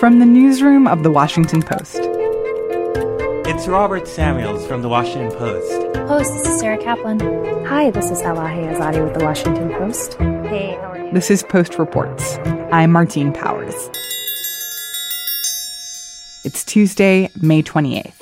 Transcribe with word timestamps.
From 0.00 0.18
the 0.18 0.24
newsroom 0.24 0.88
of 0.88 1.02
The 1.02 1.10
Washington 1.10 1.60
Post. 1.60 1.98
It's 3.46 3.68
Robert 3.68 4.08
Samuels 4.08 4.66
from 4.66 4.80
The 4.80 4.88
Washington 4.88 5.30
Post. 5.36 5.94
Host, 6.08 6.32
this 6.32 6.48
is 6.48 6.58
Sarah 6.58 6.78
Kaplan. 6.78 7.20
Hi, 7.66 7.90
this 7.90 8.10
is 8.10 8.22
Elahe 8.22 8.74
Izadi 8.74 9.04
with 9.04 9.12
The 9.18 9.22
Washington 9.22 9.68
Post. 9.74 10.14
Hey, 10.14 10.78
how 10.80 10.92
are 10.92 11.04
you? 11.04 11.12
This 11.12 11.30
is 11.30 11.42
Post 11.42 11.78
Reports. 11.78 12.38
I'm 12.72 12.92
Martine 12.92 13.30
Powers. 13.30 13.74
It's 16.44 16.64
Tuesday, 16.64 17.28
May 17.42 17.62
28th. 17.62 18.14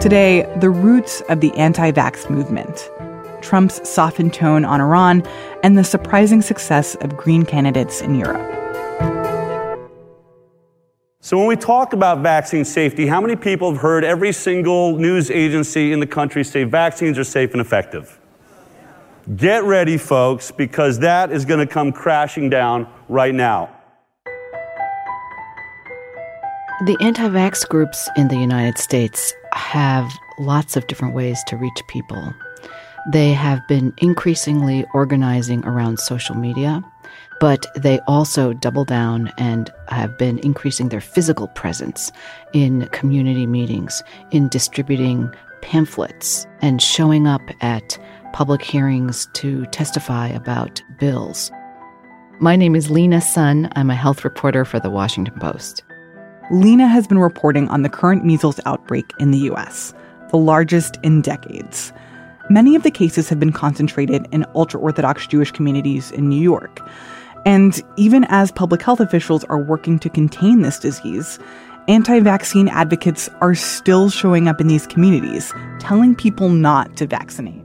Today, 0.00 0.50
the 0.58 0.70
roots 0.70 1.20
of 1.28 1.42
the 1.42 1.52
anti 1.52 1.92
vax 1.92 2.30
movement, 2.30 2.90
Trump's 3.42 3.86
softened 3.86 4.32
tone 4.32 4.64
on 4.64 4.80
Iran, 4.80 5.22
and 5.62 5.76
the 5.76 5.84
surprising 5.84 6.40
success 6.40 6.94
of 7.02 7.18
Green 7.18 7.44
candidates 7.44 8.00
in 8.00 8.14
Europe. 8.14 8.59
So, 11.30 11.38
when 11.38 11.46
we 11.46 11.54
talk 11.54 11.92
about 11.92 12.22
vaccine 12.22 12.64
safety, 12.64 13.06
how 13.06 13.20
many 13.20 13.36
people 13.36 13.70
have 13.70 13.80
heard 13.80 14.02
every 14.02 14.32
single 14.32 14.96
news 14.96 15.30
agency 15.30 15.92
in 15.92 16.00
the 16.00 16.06
country 16.08 16.42
say 16.42 16.64
vaccines 16.64 17.16
are 17.20 17.22
safe 17.22 17.52
and 17.52 17.60
effective? 17.60 18.18
Get 19.36 19.62
ready, 19.62 19.96
folks, 19.96 20.50
because 20.50 20.98
that 20.98 21.30
is 21.30 21.44
going 21.44 21.60
to 21.60 21.72
come 21.72 21.92
crashing 21.92 22.50
down 22.50 22.88
right 23.08 23.32
now. 23.32 23.70
The 26.84 26.96
anti 27.00 27.28
vax 27.28 27.64
groups 27.68 28.10
in 28.16 28.26
the 28.26 28.36
United 28.36 28.76
States 28.76 29.32
have 29.52 30.10
lots 30.40 30.76
of 30.76 30.84
different 30.88 31.14
ways 31.14 31.40
to 31.46 31.56
reach 31.56 31.80
people. 31.86 32.34
They 33.12 33.34
have 33.34 33.60
been 33.68 33.94
increasingly 33.98 34.84
organizing 34.94 35.64
around 35.64 36.00
social 36.00 36.34
media, 36.34 36.82
but 37.40 37.66
they 37.74 37.98
also 38.00 38.52
double 38.52 38.84
down 38.84 39.32
and 39.38 39.72
have 39.88 40.16
been 40.18 40.38
increasing 40.40 40.90
their 40.90 41.00
physical 41.00 41.48
presence 41.48 42.12
in 42.52 42.86
community 42.88 43.46
meetings, 43.46 44.02
in 44.30 44.48
distributing 44.48 45.32
pamphlets, 45.62 46.46
and 46.60 46.80
showing 46.80 47.26
up 47.26 47.42
at 47.62 47.98
public 48.32 48.62
hearings 48.62 49.26
to 49.32 49.66
testify 49.66 50.28
about 50.28 50.82
bills. 51.00 51.50
My 52.38 52.56
name 52.56 52.76
is 52.76 52.90
Lena 52.90 53.20
Sun. 53.20 53.70
I'm 53.74 53.90
a 53.90 53.94
health 53.94 54.22
reporter 54.24 54.64
for 54.64 54.78
The 54.78 54.90
Washington 54.90 55.38
Post. 55.40 55.82
Lena 56.50 56.88
has 56.88 57.06
been 57.06 57.18
reporting 57.18 57.68
on 57.68 57.82
the 57.82 57.88
current 57.88 58.24
measles 58.24 58.60
outbreak 58.66 59.10
in 59.18 59.30
the 59.30 59.50
US, 59.50 59.94
the 60.30 60.36
largest 60.36 60.98
in 61.02 61.22
decades. 61.22 61.92
Many 62.50 62.74
of 62.74 62.82
the 62.82 62.90
cases 62.90 63.28
have 63.28 63.40
been 63.40 63.52
concentrated 63.52 64.26
in 64.30 64.44
ultra 64.54 64.80
Orthodox 64.80 65.26
Jewish 65.26 65.52
communities 65.52 66.10
in 66.10 66.28
New 66.28 66.40
York. 66.40 66.80
And 67.46 67.82
even 67.96 68.24
as 68.28 68.52
public 68.52 68.82
health 68.82 69.00
officials 69.00 69.44
are 69.44 69.62
working 69.62 69.98
to 70.00 70.08
contain 70.08 70.62
this 70.62 70.78
disease, 70.78 71.38
anti 71.88 72.20
vaccine 72.20 72.68
advocates 72.68 73.28
are 73.40 73.54
still 73.54 74.10
showing 74.10 74.48
up 74.48 74.60
in 74.60 74.68
these 74.68 74.86
communities, 74.86 75.52
telling 75.78 76.14
people 76.14 76.48
not 76.50 76.96
to 76.98 77.06
vaccinate. 77.06 77.64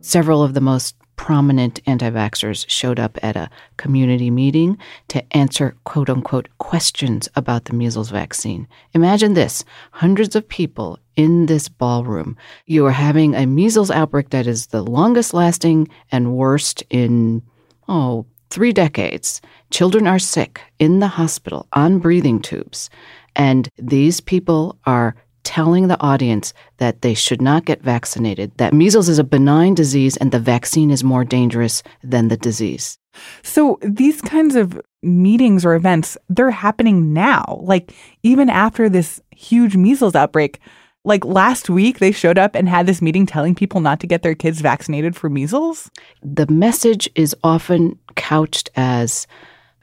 Several 0.00 0.42
of 0.42 0.54
the 0.54 0.60
most 0.60 0.96
prominent 1.16 1.80
anti 1.86 2.10
vaxxers 2.10 2.64
showed 2.68 3.00
up 3.00 3.18
at 3.22 3.36
a 3.36 3.50
community 3.76 4.30
meeting 4.30 4.78
to 5.08 5.36
answer 5.36 5.76
quote 5.84 6.08
unquote 6.08 6.48
questions 6.58 7.28
about 7.34 7.64
the 7.64 7.72
measles 7.72 8.10
vaccine. 8.10 8.68
Imagine 8.94 9.34
this 9.34 9.64
hundreds 9.92 10.36
of 10.36 10.48
people 10.48 10.98
in 11.16 11.46
this 11.46 11.68
ballroom. 11.68 12.36
You 12.66 12.86
are 12.86 12.92
having 12.92 13.34
a 13.34 13.46
measles 13.46 13.90
outbreak 13.90 14.30
that 14.30 14.46
is 14.46 14.68
the 14.68 14.82
longest 14.82 15.34
lasting 15.34 15.88
and 16.12 16.36
worst 16.36 16.84
in, 16.90 17.42
oh, 17.88 18.26
three 18.50 18.72
decades. 18.72 19.40
Children 19.70 20.06
are 20.06 20.18
sick 20.18 20.60
in 20.78 21.00
the 21.00 21.08
hospital 21.08 21.66
on 21.72 21.98
breathing 21.98 22.40
tubes. 22.40 22.90
And 23.34 23.68
these 23.76 24.20
people 24.20 24.78
are 24.86 25.14
telling 25.46 25.86
the 25.86 26.00
audience 26.00 26.52
that 26.78 27.02
they 27.02 27.14
should 27.14 27.40
not 27.40 27.64
get 27.64 27.80
vaccinated, 27.80 28.50
that 28.56 28.74
measles 28.74 29.08
is 29.08 29.20
a 29.20 29.24
benign 29.24 29.74
disease 29.74 30.16
and 30.16 30.32
the 30.32 30.40
vaccine 30.40 30.90
is 30.90 31.04
more 31.04 31.24
dangerous 31.24 31.84
than 32.02 32.26
the 32.26 32.36
disease. 32.36 32.98
So 33.44 33.78
these 33.80 34.20
kinds 34.20 34.56
of 34.56 34.80
meetings 35.04 35.64
or 35.64 35.74
events, 35.74 36.18
they're 36.28 36.50
happening 36.50 37.12
now. 37.12 37.60
Like 37.62 37.94
even 38.24 38.50
after 38.50 38.88
this 38.88 39.22
huge 39.30 39.76
measles 39.76 40.16
outbreak, 40.16 40.58
like 41.04 41.24
last 41.24 41.70
week 41.70 42.00
they 42.00 42.10
showed 42.10 42.38
up 42.38 42.56
and 42.56 42.68
had 42.68 42.86
this 42.86 43.00
meeting 43.00 43.24
telling 43.24 43.54
people 43.54 43.80
not 43.80 44.00
to 44.00 44.08
get 44.08 44.22
their 44.22 44.34
kids 44.34 44.60
vaccinated 44.60 45.14
for 45.14 45.30
measles. 45.30 45.88
The 46.22 46.48
message 46.48 47.08
is 47.14 47.36
often 47.44 48.00
couched 48.16 48.68
as 48.74 49.28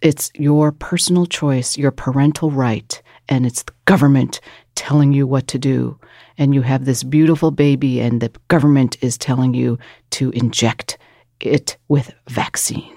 it's 0.02 0.30
your 0.36 0.74
personal 0.74 1.26
choice, 1.26 1.78
your 1.78 1.92
parental 1.92 2.52
right, 2.52 3.02
and 3.30 3.46
it's 3.46 3.64
the 3.64 3.72
government 3.86 4.42
telling 4.76 5.14
you 5.14 5.28
what 5.28 5.48
to 5.48 5.60
do. 5.60 6.00
And 6.38 6.54
you 6.54 6.62
have 6.62 6.86
this 6.86 7.04
beautiful 7.04 7.52
baby, 7.52 8.00
and 8.00 8.22
the 8.22 8.32
government 8.48 8.98
is 9.02 9.18
telling 9.18 9.54
you 9.54 9.78
to 10.12 10.32
inject 10.32 10.98
it 11.40 11.78
with 11.88 12.14
vaccine. 12.30 12.96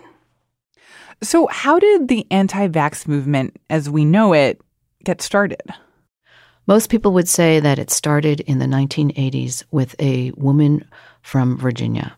So, 1.22 1.47
how 1.47 1.78
did 1.78 2.09
the 2.09 2.26
anti 2.31 2.69
vax 2.69 3.09
movement 3.09 3.56
as 3.70 3.88
we 3.88 4.04
know 4.04 4.32
it 4.32 4.60
get 5.04 5.22
started? 5.22 5.62
Most 6.66 6.91
people 6.91 7.12
would 7.12 7.28
say 7.28 7.60
that 7.60 7.78
it 7.78 7.91
started 7.91 8.41
in 8.41 8.59
the 8.59 8.66
1980s 8.66 9.65
with 9.70 9.94
a 10.00 10.32
woman 10.32 10.84
from 11.22 11.56
Virginia. 11.56 12.16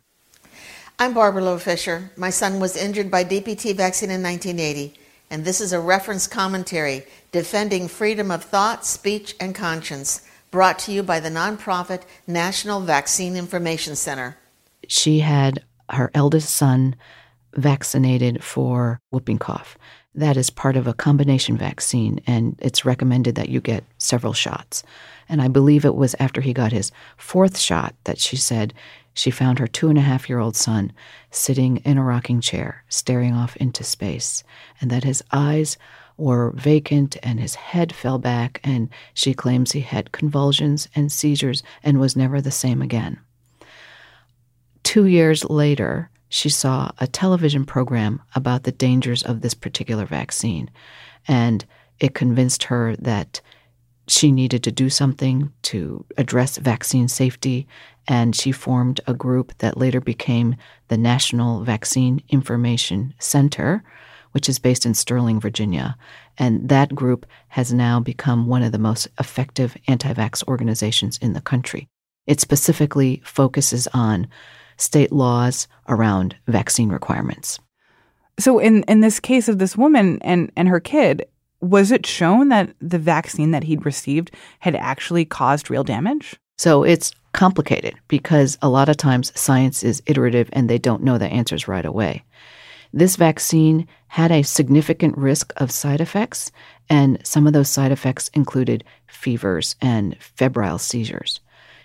I'm 0.98 1.14
Barbara 1.14 1.42
Loe 1.42 1.58
Fisher. 1.58 2.10
My 2.16 2.30
son 2.30 2.58
was 2.58 2.76
injured 2.76 3.10
by 3.10 3.24
DPT 3.24 3.76
vaccine 3.76 4.10
in 4.10 4.22
1980, 4.22 4.94
and 5.30 5.44
this 5.44 5.60
is 5.60 5.72
a 5.72 5.78
reference 5.78 6.26
commentary 6.26 7.04
defending 7.32 7.88
freedom 7.88 8.30
of 8.30 8.44
thought, 8.44 8.84
speech, 8.86 9.34
and 9.40 9.54
conscience, 9.54 10.26
brought 10.50 10.78
to 10.80 10.92
you 10.92 11.02
by 11.02 11.20
the 11.20 11.28
nonprofit 11.28 12.02
National 12.26 12.80
Vaccine 12.80 13.36
Information 13.36 13.96
Center. 13.96 14.36
She 14.86 15.20
had 15.20 15.62
her 15.90 16.10
eldest 16.14 16.54
son 16.54 16.96
vaccinated 17.54 18.42
for 18.42 19.00
whooping 19.10 19.38
cough. 19.38 19.76
That 20.14 20.36
is 20.36 20.50
part 20.50 20.76
of 20.76 20.86
a 20.86 20.94
combination 20.94 21.56
vaccine, 21.56 22.20
and 22.26 22.56
it's 22.60 22.84
recommended 22.84 23.34
that 23.36 23.50
you 23.50 23.60
get 23.60 23.84
several 23.98 24.32
shots. 24.32 24.82
And 25.28 25.42
I 25.42 25.48
believe 25.48 25.84
it 25.84 25.94
was 25.94 26.16
after 26.18 26.40
he 26.40 26.52
got 26.52 26.72
his 26.72 26.90
fourth 27.16 27.58
shot 27.58 27.94
that 28.04 28.18
she 28.18 28.36
said 28.36 28.74
she 29.12 29.30
found 29.30 29.58
her 29.58 29.66
two 29.66 29.88
and 29.88 29.98
a 29.98 30.02
half 30.02 30.28
year 30.28 30.38
old 30.38 30.56
son 30.56 30.92
sitting 31.30 31.78
in 31.78 31.98
a 31.98 32.04
rocking 32.04 32.40
chair, 32.40 32.84
staring 32.88 33.34
off 33.34 33.56
into 33.56 33.84
space, 33.84 34.42
and 34.80 34.90
that 34.90 35.04
his 35.04 35.22
eyes 35.30 35.76
were 36.18 36.52
vacant 36.56 37.16
and 37.22 37.40
his 37.40 37.54
head 37.54 37.94
fell 37.94 38.18
back, 38.18 38.60
and 38.62 38.90
she 39.14 39.32
claims 39.32 39.72
he 39.72 39.80
had 39.80 40.12
convulsions 40.12 40.88
and 40.94 41.10
seizures 41.10 41.62
and 41.82 41.98
was 41.98 42.16
never 42.16 42.40
the 42.40 42.50
same 42.50 42.82
again. 42.82 43.18
Two 44.82 45.06
years 45.06 45.44
later, 45.44 46.10
she 46.28 46.48
saw 46.48 46.90
a 46.98 47.06
television 47.06 47.64
program 47.64 48.20
about 48.34 48.64
the 48.64 48.72
dangers 48.72 49.22
of 49.22 49.40
this 49.40 49.54
particular 49.54 50.04
vaccine, 50.04 50.70
and 51.26 51.64
it 52.00 52.14
convinced 52.14 52.64
her 52.64 52.96
that 52.96 53.40
she 54.06 54.32
needed 54.32 54.62
to 54.64 54.72
do 54.72 54.90
something 54.90 55.52
to 55.62 56.04
address 56.16 56.58
vaccine 56.58 57.08
safety, 57.08 57.66
and 58.06 58.34
she 58.34 58.52
formed 58.52 59.00
a 59.06 59.14
group 59.14 59.52
that 59.58 59.76
later 59.76 60.00
became 60.00 60.56
the 60.88 60.96
National 60.96 61.62
Vaccine 61.62 62.22
Information 62.30 63.14
Center, 63.18 63.84
which 64.32 64.48
is 64.48 64.58
based 64.58 64.86
in 64.86 64.94
Sterling, 64.94 65.40
Virginia. 65.40 65.96
And 66.38 66.68
that 66.68 66.94
group 66.94 67.26
has 67.48 67.72
now 67.72 68.00
become 68.00 68.46
one 68.46 68.62
of 68.62 68.72
the 68.72 68.78
most 68.78 69.08
effective 69.18 69.76
anti 69.86 70.12
vax 70.12 70.46
organizations 70.46 71.18
in 71.18 71.32
the 71.32 71.40
country. 71.40 71.88
It 72.26 72.40
specifically 72.40 73.22
focuses 73.24 73.88
on 73.94 74.28
state 74.76 75.12
laws 75.12 75.66
around 75.88 76.36
vaccine 76.46 76.90
requirements. 76.90 77.58
So 78.38 78.58
in, 78.58 78.84
in 78.84 79.00
this 79.00 79.18
case 79.18 79.48
of 79.48 79.58
this 79.58 79.76
woman 79.76 80.20
and, 80.22 80.52
and 80.56 80.68
her 80.68 80.78
kid, 80.78 81.26
was 81.60 81.90
it 81.90 82.06
shown 82.06 82.50
that 82.50 82.72
the 82.80 82.98
vaccine 82.98 83.50
that 83.50 83.64
he'd 83.64 83.84
received 83.84 84.30
had 84.60 84.76
actually 84.76 85.24
caused 85.24 85.70
real 85.70 85.82
damage? 85.82 86.36
So 86.56 86.84
it's 86.84 87.12
complicated 87.32 87.94
because 88.08 88.58
a 88.62 88.68
lot 88.68 88.88
of 88.88 88.96
times 88.96 89.38
science 89.38 89.82
is 89.82 90.02
iterative 90.06 90.48
and 90.52 90.68
they 90.68 90.78
don't 90.78 91.02
know 91.02 91.18
the 91.18 91.26
answers 91.26 91.68
right 91.68 91.84
away. 91.84 92.24
This 92.92 93.16
vaccine 93.16 93.86
had 94.08 94.30
a 94.30 94.42
significant 94.42 95.16
risk 95.16 95.52
of 95.56 95.70
side 95.70 96.00
effects, 96.00 96.50
and 96.88 97.18
some 97.24 97.46
of 97.46 97.52
those 97.52 97.68
side 97.68 97.92
effects 97.92 98.28
included 98.34 98.84
fevers 99.06 99.76
and 99.80 100.16
febrile 100.20 100.78
seizures. 100.78 101.40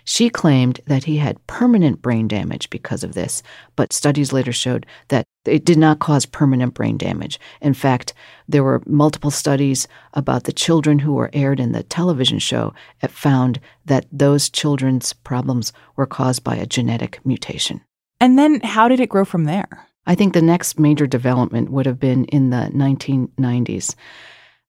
She 0.06 0.28
claimed 0.28 0.80
that 0.86 1.04
he 1.04 1.16
had 1.16 1.44
permanent 1.46 2.02
brain 2.02 2.28
damage 2.28 2.68
because 2.68 3.02
of 3.02 3.14
this, 3.14 3.42
but 3.74 3.92
studies 3.92 4.32
later 4.34 4.52
showed 4.52 4.84
that 5.08 5.24
it 5.46 5.64
did 5.64 5.78
not 5.78 5.98
cause 5.98 6.26
permanent 6.26 6.74
brain 6.74 6.98
damage. 6.98 7.40
In 7.62 7.72
fact, 7.72 8.12
there 8.46 8.62
were 8.62 8.82
multiple 8.86 9.30
studies 9.30 9.88
about 10.12 10.44
the 10.44 10.52
children 10.52 10.98
who 10.98 11.14
were 11.14 11.30
aired 11.32 11.58
in 11.58 11.72
the 11.72 11.82
television 11.82 12.38
show 12.38 12.74
that 13.00 13.10
found 13.10 13.60
that 13.86 14.06
those 14.12 14.50
children's 14.50 15.14
problems 15.14 15.72
were 15.96 16.06
caused 16.06 16.44
by 16.44 16.56
a 16.56 16.66
genetic 16.66 17.24
mutation. 17.24 17.80
And 18.20 18.38
then 18.38 18.60
how 18.60 18.88
did 18.88 19.00
it 19.00 19.08
grow 19.08 19.24
from 19.24 19.44
there? 19.44 19.88
I 20.06 20.14
think 20.14 20.34
the 20.34 20.42
next 20.42 20.78
major 20.78 21.06
development 21.06 21.70
would 21.70 21.86
have 21.86 21.98
been 21.98 22.24
in 22.26 22.50
the 22.50 22.70
1990s. 22.74 23.94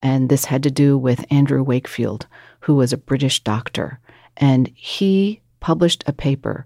And 0.01 0.29
this 0.29 0.45
had 0.45 0.63
to 0.63 0.71
do 0.71 0.97
with 0.97 1.25
Andrew 1.31 1.63
Wakefield, 1.63 2.27
who 2.61 2.75
was 2.75 2.93
a 2.93 2.97
British 2.97 3.43
doctor. 3.43 3.99
And 4.37 4.69
he 4.75 5.41
published 5.59 6.03
a 6.07 6.13
paper 6.13 6.65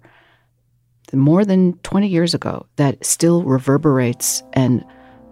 more 1.13 1.45
than 1.45 1.73
20 1.79 2.07
years 2.07 2.33
ago 2.33 2.65
that 2.75 3.03
still 3.03 3.43
reverberates 3.43 4.43
and 4.53 4.83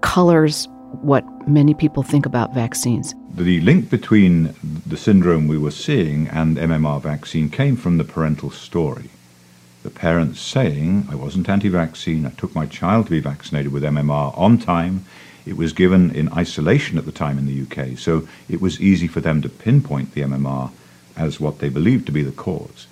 colors 0.01 0.67
what 1.01 1.23
many 1.47 1.73
people 1.73 2.01
think 2.01 2.25
about 2.25 2.53
vaccines. 2.53 3.13
The 3.35 3.59
link 3.61 3.89
between 3.89 4.55
the 4.85 4.97
syndrome 4.97 5.47
we 5.47 5.57
were 5.57 5.71
seeing 5.71 6.27
and 6.29 6.57
MMR 6.57 7.01
vaccine 7.01 7.49
came 7.49 7.75
from 7.75 7.97
the 7.97 8.03
parental 8.03 8.49
story. 8.49 9.09
The 9.87 9.91
parents 9.91 10.41
saying, 10.41 11.07
I 11.09 11.15
wasn't 11.15 11.47
anti 11.47 11.69
vaccine, 11.69 12.25
I 12.25 12.31
took 12.31 12.53
my 12.53 12.65
child 12.65 13.05
to 13.05 13.11
be 13.11 13.21
vaccinated 13.21 13.71
with 13.71 13.83
MMR 13.83 14.37
on 14.37 14.57
time. 14.57 15.05
It 15.45 15.55
was 15.55 15.71
given 15.71 16.11
in 16.11 16.27
isolation 16.33 16.97
at 16.97 17.05
the 17.05 17.13
time 17.13 17.37
in 17.37 17.45
the 17.45 17.61
UK, 17.61 17.97
so 17.97 18.27
it 18.49 18.59
was 18.59 18.81
easy 18.81 19.07
for 19.07 19.21
them 19.21 19.41
to 19.41 19.47
pinpoint 19.47 20.13
the 20.13 20.23
MMR 20.23 20.71
as 21.15 21.39
what 21.39 21.59
they 21.59 21.69
believed 21.69 22.05
to 22.07 22.11
be 22.11 22.21
the 22.21 22.33
cause. 22.33 22.85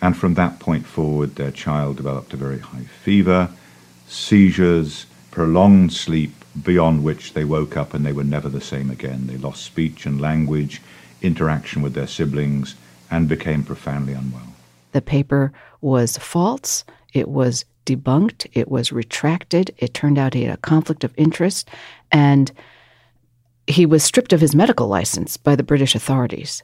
And 0.00 0.16
from 0.16 0.34
that 0.34 0.60
point 0.60 0.86
forward, 0.86 1.34
their 1.34 1.50
child 1.50 1.96
developed 1.96 2.32
a 2.32 2.36
very 2.36 2.60
high 2.60 2.84
fever, 3.02 3.50
seizures, 4.06 5.06
prolonged 5.32 5.92
sleep, 5.92 6.44
beyond 6.62 7.02
which 7.02 7.32
they 7.32 7.44
woke 7.44 7.76
up 7.76 7.94
and 7.94 8.06
they 8.06 8.12
were 8.12 8.22
never 8.22 8.48
the 8.48 8.60
same 8.60 8.92
again. 8.92 9.26
They 9.26 9.38
lost 9.38 9.64
speech 9.64 10.06
and 10.06 10.20
language, 10.20 10.80
interaction 11.20 11.82
with 11.82 11.94
their 11.94 12.06
siblings, 12.06 12.76
and 13.10 13.28
became 13.28 13.64
profoundly 13.64 14.12
unwell. 14.12 14.51
The 14.92 15.02
paper 15.02 15.52
was 15.80 16.18
false. 16.18 16.84
It 17.12 17.28
was 17.28 17.64
debunked. 17.84 18.46
It 18.52 18.70
was 18.70 18.92
retracted. 18.92 19.74
It 19.78 19.94
turned 19.94 20.18
out 20.18 20.34
he 20.34 20.44
had 20.44 20.54
a 20.54 20.60
conflict 20.60 21.04
of 21.04 21.14
interest. 21.16 21.68
And 22.10 22.52
he 23.66 23.86
was 23.86 24.04
stripped 24.04 24.32
of 24.32 24.40
his 24.40 24.54
medical 24.54 24.88
license 24.88 25.36
by 25.36 25.56
the 25.56 25.62
British 25.62 25.94
authorities. 25.94 26.62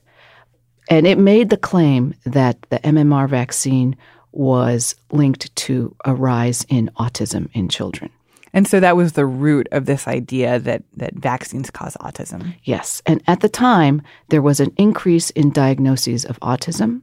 And 0.89 1.07
it 1.07 1.19
made 1.19 1.51
the 1.51 1.57
claim 1.57 2.15
that 2.25 2.61
the 2.71 2.79
MMR 2.79 3.29
vaccine 3.29 3.97
was 4.33 4.95
linked 5.11 5.55
to 5.57 5.95
a 6.05 6.15
rise 6.15 6.65
in 6.69 6.91
autism 6.97 7.49
in 7.53 7.69
children. 7.69 8.11
And 8.53 8.67
so 8.67 8.81
that 8.81 8.97
was 8.97 9.13
the 9.13 9.27
root 9.27 9.69
of 9.73 9.87
this 9.87 10.09
idea 10.09 10.59
that, 10.61 10.83
that 10.97 11.15
vaccines 11.15 11.71
cause 11.71 11.97
autism. 12.01 12.55
Yes. 12.65 13.03
And 13.05 13.23
at 13.27 13.41
the 13.41 13.49
time, 13.49 14.03
there 14.31 14.43
was 14.43 14.61
an 14.61 14.73
increase 14.77 15.31
in 15.31 15.51
diagnoses 15.51 16.25
of 16.25 16.41
autism. 16.41 17.03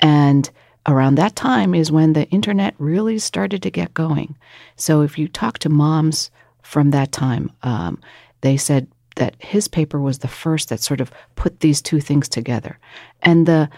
And 0.00 0.50
around 0.86 1.14
that 1.16 1.36
time 1.36 1.74
is 1.74 1.92
when 1.92 2.12
the 2.12 2.28
internet 2.28 2.74
really 2.78 3.18
started 3.18 3.62
to 3.62 3.70
get 3.70 3.94
going. 3.94 4.36
So 4.76 5.02
if 5.02 5.18
you 5.18 5.28
talk 5.28 5.58
to 5.60 5.68
moms 5.68 6.30
from 6.62 6.90
that 6.90 7.12
time, 7.12 7.52
um, 7.62 8.00
they 8.40 8.56
said 8.56 8.88
that 9.16 9.36
his 9.38 9.68
paper 9.68 10.00
was 10.00 10.18
the 10.18 10.28
first 10.28 10.68
that 10.68 10.80
sort 10.80 11.00
of 11.00 11.12
put 11.36 11.60
these 11.60 11.82
two 11.82 12.00
things 12.00 12.28
together. 12.28 12.78
And 13.22 13.46
the 13.46 13.68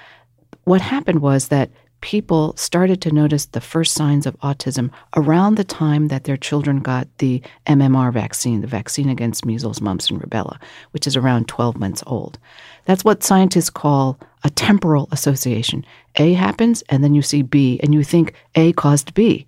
what 0.65 0.81
happened 0.81 1.21
was 1.21 1.49
that 1.49 1.71
people 2.05 2.55
started 2.59 3.01
to 3.01 3.11
notice 3.11 3.47
the 3.47 3.63
first 3.63 3.95
signs 3.95 4.27
of 4.27 4.39
autism 4.41 4.91
around 5.17 5.55
the 5.55 5.65
time 5.65 6.09
that 6.09 6.25
their 6.25 6.37
children 6.37 6.81
got 6.81 7.09
the 7.17 7.41
MMR 7.67 8.13
vaccine, 8.13 8.61
the 8.61 8.67
vaccine 8.67 9.09
against 9.09 9.47
measles, 9.47 9.81
mumps, 9.81 10.11
and 10.11 10.21
rubella, 10.21 10.61
which 10.91 11.07
is 11.07 11.17
around 11.17 11.49
12 11.49 11.79
months 11.79 12.03
old. 12.07 12.39
That's 12.85 13.05
what 13.05 13.23
scientists 13.23 13.71
call 13.71 14.21
a 14.45 14.51
temporal 14.51 15.09
association. 15.13 15.83
A 16.17 16.35
happens, 16.35 16.83
and 16.91 17.03
then 17.03 17.15
you 17.15 17.23
see 17.23 17.41
B, 17.41 17.81
and 17.83 17.95
you 17.95 18.05
think 18.05 18.35
A 18.55 18.75
caused 18.75 19.15
B. 19.15 19.47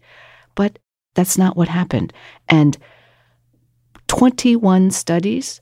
But 0.54 0.78
that's 1.14 1.36
not 1.36 1.58
what 1.58 1.68
happened. 1.68 2.14
And 2.48 2.78
21 4.08 4.92
studies 4.92 5.60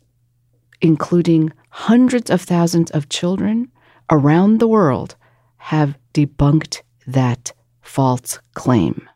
including 0.81 1.51
hundreds 1.71 2.31
of 2.31 2.43
thousands 2.43 2.91
of 2.91 3.09
children 3.09 3.71
around 4.11 4.61
the 4.61 4.69
world, 4.69 5.17
have 5.57 5.97
debunked 6.13 6.83
that 7.07 7.53
false 7.83 8.39
claim. 8.55 9.09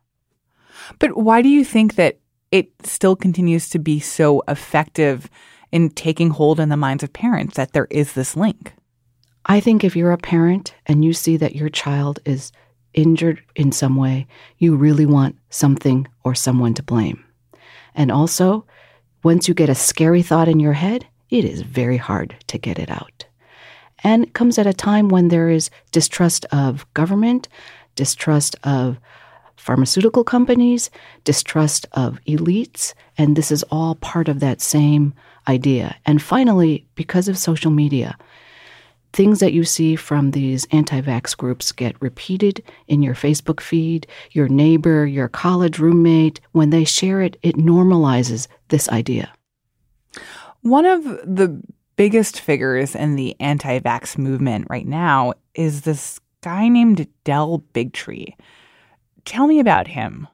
But 0.99 1.17
why 1.17 1.43
do 1.43 1.49
you 1.49 1.65
think 1.65 1.95
that 1.97 2.19
it 2.51 2.71
still 2.85 3.17
continues 3.17 3.69
to 3.71 3.79
be 3.79 4.01
so 4.01 4.43
effective 4.49 5.29
in 5.71 5.91
taking 5.91 6.31
hold 6.31 6.61
in 6.61 6.69
the 6.69 6.77
minds 6.77 7.03
of 7.03 7.13
parents 7.13 7.57
that 7.57 7.73
there 7.73 7.89
is 7.91 8.13
this 8.13 8.37
link? 8.37 8.73
I 9.47 9.61
think 9.61 9.85
if 9.85 9.97
you're 9.97 10.13
a 10.13 10.19
parent 10.19 10.75
and 10.87 11.05
you 11.05 11.13
see 11.13 11.37
that 11.39 11.57
your 11.57 11.69
child 11.69 12.21
is 12.25 12.53
injured 12.95 13.43
in 13.55 13.73
some 13.73 13.97
way, 13.97 14.27
you 14.59 14.77
really 14.77 15.07
want 15.07 15.37
something 15.51 16.07
or 16.25 16.35
someone 16.35 16.75
to 16.75 16.83
blame. 16.83 17.25
And 17.95 18.11
also, 18.11 18.67
once 19.23 19.49
you 19.49 19.55
get 19.55 19.69
a 19.69 19.75
scary 19.75 20.23
thought 20.23 20.49
in 20.49 20.61
your 20.61 20.75
head, 20.75 21.07
it 21.31 21.45
is 21.45 21.63
very 21.63 21.97
hard 21.97 22.37
to 22.47 22.59
get 22.59 22.79
it 22.79 22.91
out. 22.91 23.27
And 24.05 24.25
it 24.25 24.35
comes 24.35 24.59
at 24.59 24.67
a 24.67 24.73
time 24.73 25.09
when 25.09 25.29
there 25.29 25.49
is 25.49 25.71
distrust 25.91 26.45
of 26.53 26.87
government, 26.95 27.49
distrust 27.99 28.55
of 28.63 29.01
pharmaceutical 29.57 30.23
companies, 30.23 30.89
distrust 31.25 31.85
of 31.93 32.21
elites, 32.29 32.95
and 33.19 33.35
this 33.35 33.51
is 33.51 33.65
all 33.65 33.97
part 33.97 34.29
of 34.29 34.39
that 34.39 34.61
same 34.61 35.13
idea. 35.49 35.97
And 36.07 36.23
finally, 36.23 36.87
because 36.95 37.27
of 37.27 37.37
social 37.37 37.73
media, 37.73 38.17
things 39.13 39.41
that 39.41 39.53
you 39.53 39.65
see 39.65 39.97
from 39.97 40.31
these 40.31 40.65
anti 40.71 41.01
vax 41.01 41.37
groups 41.37 41.73
get 41.73 42.01
repeated 42.01 42.63
in 42.87 43.03
your 43.03 43.17
Facebook 43.17 43.61
feed, 43.61 44.07
your 44.31 44.49
neighbor, 44.49 45.05
your 45.05 45.29
college 45.29 45.81
roommate. 45.81 46.41
When 46.53 46.71
they 46.71 46.85
share 46.85 47.21
it, 47.21 47.37
it 47.43 47.57
normalizes 47.57 48.47
this 48.69 48.89
idea. 48.89 49.33
One 50.63 50.87
of 50.87 51.03
the 51.05 51.61
biggest 51.97 52.41
figures 52.41 52.95
in 52.95 53.17
the 53.17 53.35
anti 53.41 53.81
vax 53.81 54.17
movement 54.17 54.69
right 54.71 54.87
now 54.87 55.35
is 55.55 55.83
this 55.83 56.21
guy 56.43 56.69
named 56.69 57.07
Del 57.25 57.65
Bigtree. 57.73 58.35
Tell 59.25 59.47
me 59.47 59.61
about 59.61 59.89
him. 59.89 60.29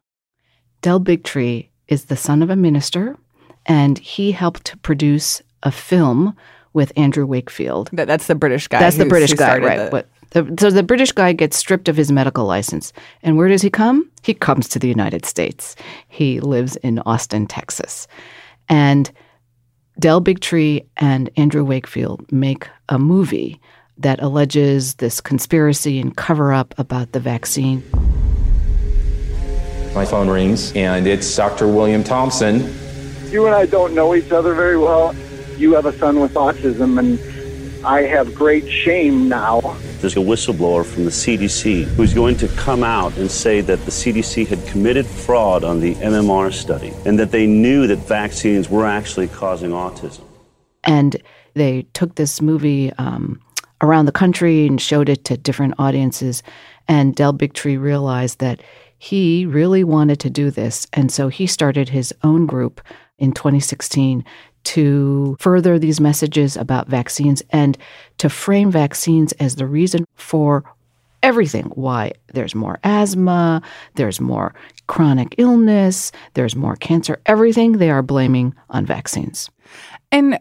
Del 0.83 1.01
Bigtree 1.01 1.69
is 1.89 2.07
the 2.07 2.17
son 2.17 2.43
of 2.43 2.51
a 2.51 2.57
minister, 2.57 3.17
and 3.67 3.99
he 3.99 4.33
helped 4.33 4.65
to 4.67 4.77
produce 4.79 5.43
a 5.63 5.73
film 5.73 6.37
with 6.73 6.93
Andrew 6.97 7.27
Wakefield. 7.27 7.89
That, 7.93 8.07
that's 8.07 8.27
the 8.27 8.35
British 8.35 8.69
guy. 8.69 8.81
That's 8.81 8.97
the 8.97 9.07
British 9.07 9.33
guy, 9.35 9.59
right? 9.59 9.91
The... 9.91 10.07
The, 10.31 10.53
so 10.59 10.69
the 10.69 10.83
British 10.83 11.13
guy 11.13 11.33
gets 11.33 11.57
stripped 11.57 11.89
of 11.89 11.97
his 11.97 12.11
medical 12.11 12.45
license. 12.45 12.93
And 13.23 13.37
where 13.37 13.47
does 13.47 13.63
he 13.63 13.71
come? 13.71 14.11
He 14.25 14.35
comes 14.35 14.69
to 14.71 14.81
the 14.81 14.89
United 14.89 15.25
States. 15.25 15.77
He 16.09 16.41
lives 16.41 16.75
in 16.75 16.99
Austin, 17.07 17.47
Texas. 17.47 18.09
And 18.69 19.13
Del 20.01 20.21
Bigtree 20.21 20.85
and 20.97 21.31
Andrew 21.37 21.63
Wakefield 21.65 22.33
make 22.33 22.67
a 22.89 22.99
movie 22.99 23.61
that 23.99 24.21
alleges 24.21 24.97
this 24.97 25.21
conspiracy 25.21 26.01
and 26.01 26.17
cover 26.17 26.53
up 26.53 26.75
about 26.79 27.13
the 27.13 27.21
vaccine. 27.21 27.83
My 29.95 30.05
phone 30.05 30.29
rings, 30.29 30.73
and 30.75 31.07
it's 31.07 31.37
Dr. 31.37 31.69
William 31.69 32.03
Thompson. 32.03 32.75
You 33.31 33.47
and 33.47 33.55
I 33.55 33.67
don't 33.67 33.95
know 33.95 34.15
each 34.15 34.33
other 34.33 34.55
very 34.55 34.77
well. 34.77 35.15
You 35.57 35.75
have 35.75 35.87
a 35.87 35.97
son 35.99 36.19
with 36.21 36.35
autism, 36.35 36.99
and 36.99 37.87
I 37.87 38.03
have 38.03 38.35
great 38.35 38.69
shame 38.69 39.29
now. 39.29 39.61
There's 40.01 40.17
a 40.17 40.21
whistleblower 40.21 40.85
from 40.85 41.05
the 41.05 41.11
CDC 41.11 41.85
who's 41.85 42.13
going 42.13 42.37
to 42.39 42.49
come 42.49 42.83
out 42.83 43.17
and 43.17 43.31
say 43.31 43.61
that 43.61 43.79
the 43.85 43.91
CDC 43.91 44.47
had 44.49 44.67
committed 44.67 45.07
fraud 45.07 45.65
on 45.65 45.81
the 45.81 45.95
MMR 45.97 46.53
study 46.53 46.93
and 47.07 47.19
that 47.19 47.31
they 47.31 47.47
knew 47.47 47.87
that 47.87 47.99
vaccines 47.99 48.69
were 48.69 48.87
actually 48.87 49.29
causing 49.29 49.71
autism. 49.71 50.25
And 50.83 51.17
they 51.55 51.83
took 51.95 52.17
this 52.17 52.43
movie 52.43 52.93
um, 52.95 53.41
around 53.85 54.07
the 54.07 54.13
country 54.13 54.67
and 54.67 54.81
showed 54.81 55.09
it 55.09 55.25
to 55.27 55.37
different 55.37 55.75
audiences. 55.79 56.43
And 56.89 57.15
Del 57.15 57.35
Bigtree 57.35 57.81
realized 57.81 58.39
that 58.39 58.63
he 58.99 59.45
really 59.45 59.85
wanted 59.85 60.19
to 60.21 60.31
do 60.31 60.51
this. 60.51 60.87
And 60.95 61.13
so 61.13 61.29
he 61.29 61.47
started 61.47 61.91
his 61.91 62.15
own 62.23 62.47
group 62.47 62.81
in 63.19 63.33
2016 63.33 64.25
to 64.65 65.37
further 65.39 65.79
these 65.79 66.01
messages 66.01 66.57
about 66.57 66.89
vaccines 66.89 67.43
and 67.51 67.77
to 68.17 68.31
frame 68.31 68.71
vaccines 68.71 69.33
as 69.33 69.57
the 69.57 69.67
reason 69.67 70.07
for 70.15 70.65
everything 71.23 71.65
why 71.75 72.13
there's 72.33 72.55
more 72.55 72.79
asthma, 72.83 73.61
there's 73.95 74.21
more 74.21 74.55
chronic 74.87 75.35
illness, 75.37 76.13
there's 76.33 76.57
more 76.57 76.77
cancer, 76.77 77.21
everything 77.27 77.73
they 77.73 77.91
are 77.91 78.03
blaming 78.03 78.55
on 78.71 78.87
vaccines. 78.87 79.51
And 80.11 80.39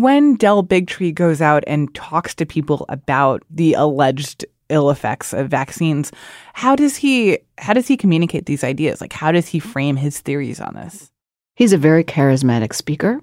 when 0.00 0.36
Del 0.36 0.62
Bigtree 0.62 1.14
goes 1.14 1.40
out 1.40 1.64
and 1.66 1.94
talks 1.94 2.34
to 2.36 2.46
people 2.46 2.84
about 2.88 3.42
the 3.50 3.74
alleged 3.74 4.44
ill 4.68 4.90
effects 4.90 5.32
of 5.32 5.48
vaccines, 5.48 6.10
how 6.52 6.74
does 6.74 6.96
he 6.96 7.38
how 7.58 7.72
does 7.72 7.86
he 7.86 7.96
communicate 7.96 8.46
these 8.46 8.64
ideas? 8.64 9.00
Like 9.00 9.12
how 9.12 9.32
does 9.32 9.46
he 9.46 9.58
frame 9.58 9.96
his 9.96 10.20
theories 10.20 10.60
on 10.60 10.74
this? 10.74 11.10
He's 11.54 11.72
a 11.72 11.78
very 11.78 12.02
charismatic 12.02 12.74
speaker. 12.74 13.20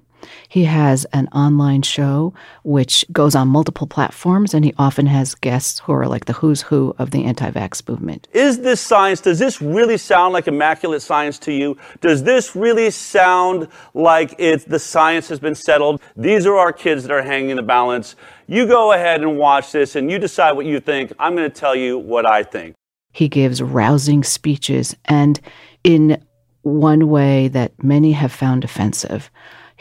He 0.48 0.64
has 0.64 1.04
an 1.12 1.28
online 1.28 1.82
show 1.82 2.34
which 2.62 3.04
goes 3.12 3.34
on 3.34 3.48
multiple 3.48 3.86
platforms, 3.86 4.54
and 4.54 4.64
he 4.64 4.74
often 4.78 5.06
has 5.06 5.34
guests 5.34 5.80
who 5.80 5.92
are 5.92 6.06
like 6.06 6.26
the 6.26 6.32
who's 6.34 6.62
who 6.62 6.94
of 6.98 7.10
the 7.10 7.24
anti 7.24 7.50
vax 7.50 7.86
movement. 7.88 8.28
Is 8.32 8.60
this 8.60 8.80
science, 8.80 9.20
does 9.20 9.38
this 9.38 9.60
really 9.60 9.96
sound 9.96 10.32
like 10.32 10.48
immaculate 10.48 11.02
science 11.02 11.38
to 11.40 11.52
you? 11.52 11.76
Does 12.00 12.22
this 12.22 12.54
really 12.54 12.90
sound 12.90 13.68
like 13.94 14.34
it's, 14.38 14.64
the 14.64 14.78
science 14.78 15.28
has 15.28 15.40
been 15.40 15.54
settled? 15.54 16.00
These 16.16 16.46
are 16.46 16.56
our 16.56 16.72
kids 16.72 17.02
that 17.04 17.12
are 17.12 17.22
hanging 17.22 17.50
in 17.50 17.56
the 17.56 17.62
balance. 17.62 18.16
You 18.46 18.66
go 18.66 18.92
ahead 18.92 19.22
and 19.22 19.38
watch 19.38 19.72
this 19.72 19.96
and 19.96 20.10
you 20.10 20.18
decide 20.18 20.52
what 20.52 20.66
you 20.66 20.80
think. 20.80 21.12
I'm 21.18 21.34
going 21.36 21.50
to 21.50 21.60
tell 21.60 21.74
you 21.74 21.98
what 21.98 22.26
I 22.26 22.42
think. 22.42 22.74
He 23.12 23.28
gives 23.28 23.60
rousing 23.62 24.24
speeches, 24.24 24.96
and 25.04 25.38
in 25.84 26.24
one 26.62 27.08
way 27.08 27.48
that 27.48 27.82
many 27.82 28.12
have 28.12 28.32
found 28.32 28.64
offensive, 28.64 29.30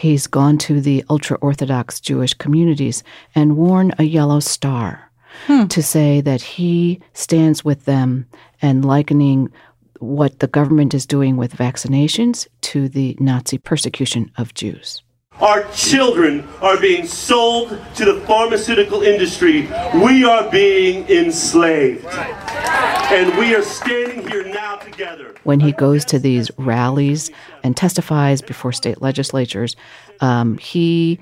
he's 0.01 0.25
gone 0.25 0.58
to 0.58 0.81
the 0.81 1.05
ultra 1.12 1.38
Orthodox 1.38 2.00
Jewish 2.00 2.34
communities 2.34 3.03
and 3.36 3.55
worn 3.55 3.93
a 4.00 4.03
yellow 4.03 4.39
star 4.39 5.12
hmm. 5.46 5.67
to 5.67 5.84
say 5.84 6.22
that 6.22 6.41
he 6.41 7.00
stands 7.13 7.63
with 7.63 7.86
them 7.86 8.25
and 8.63 8.84
likening 8.84 9.51
what 10.00 10.39
the 10.39 10.48
government 10.48 10.96
is 10.96 11.05
doing 11.05 11.38
with 11.38 11.55
vaccinations 11.55 12.48
to 12.62 12.89
the 12.89 13.15
Nazi 13.20 13.60
persecution 13.60 14.31
of 14.38 14.55
Jews. 14.55 15.03
Our 15.41 15.63
children 15.71 16.47
are 16.61 16.79
being 16.79 17.07
sold 17.07 17.69
to 17.95 18.05
the 18.05 18.21
pharmaceutical 18.27 19.01
industry. 19.01 19.67
We 19.95 20.23
are 20.23 20.50
being 20.51 21.09
enslaved. 21.09 22.05
And 22.05 23.35
we 23.39 23.55
are 23.55 23.63
standing 23.63 24.27
here 24.29 24.47
now 24.47 24.75
together. 24.75 25.33
When 25.43 25.59
he 25.59 25.71
goes 25.71 26.05
to 26.05 26.19
these 26.19 26.51
rallies 26.59 27.31
and 27.63 27.75
testifies 27.75 28.43
before 28.43 28.71
state 28.71 29.01
legislatures, 29.01 29.75
um, 30.19 30.59
he 30.59 31.19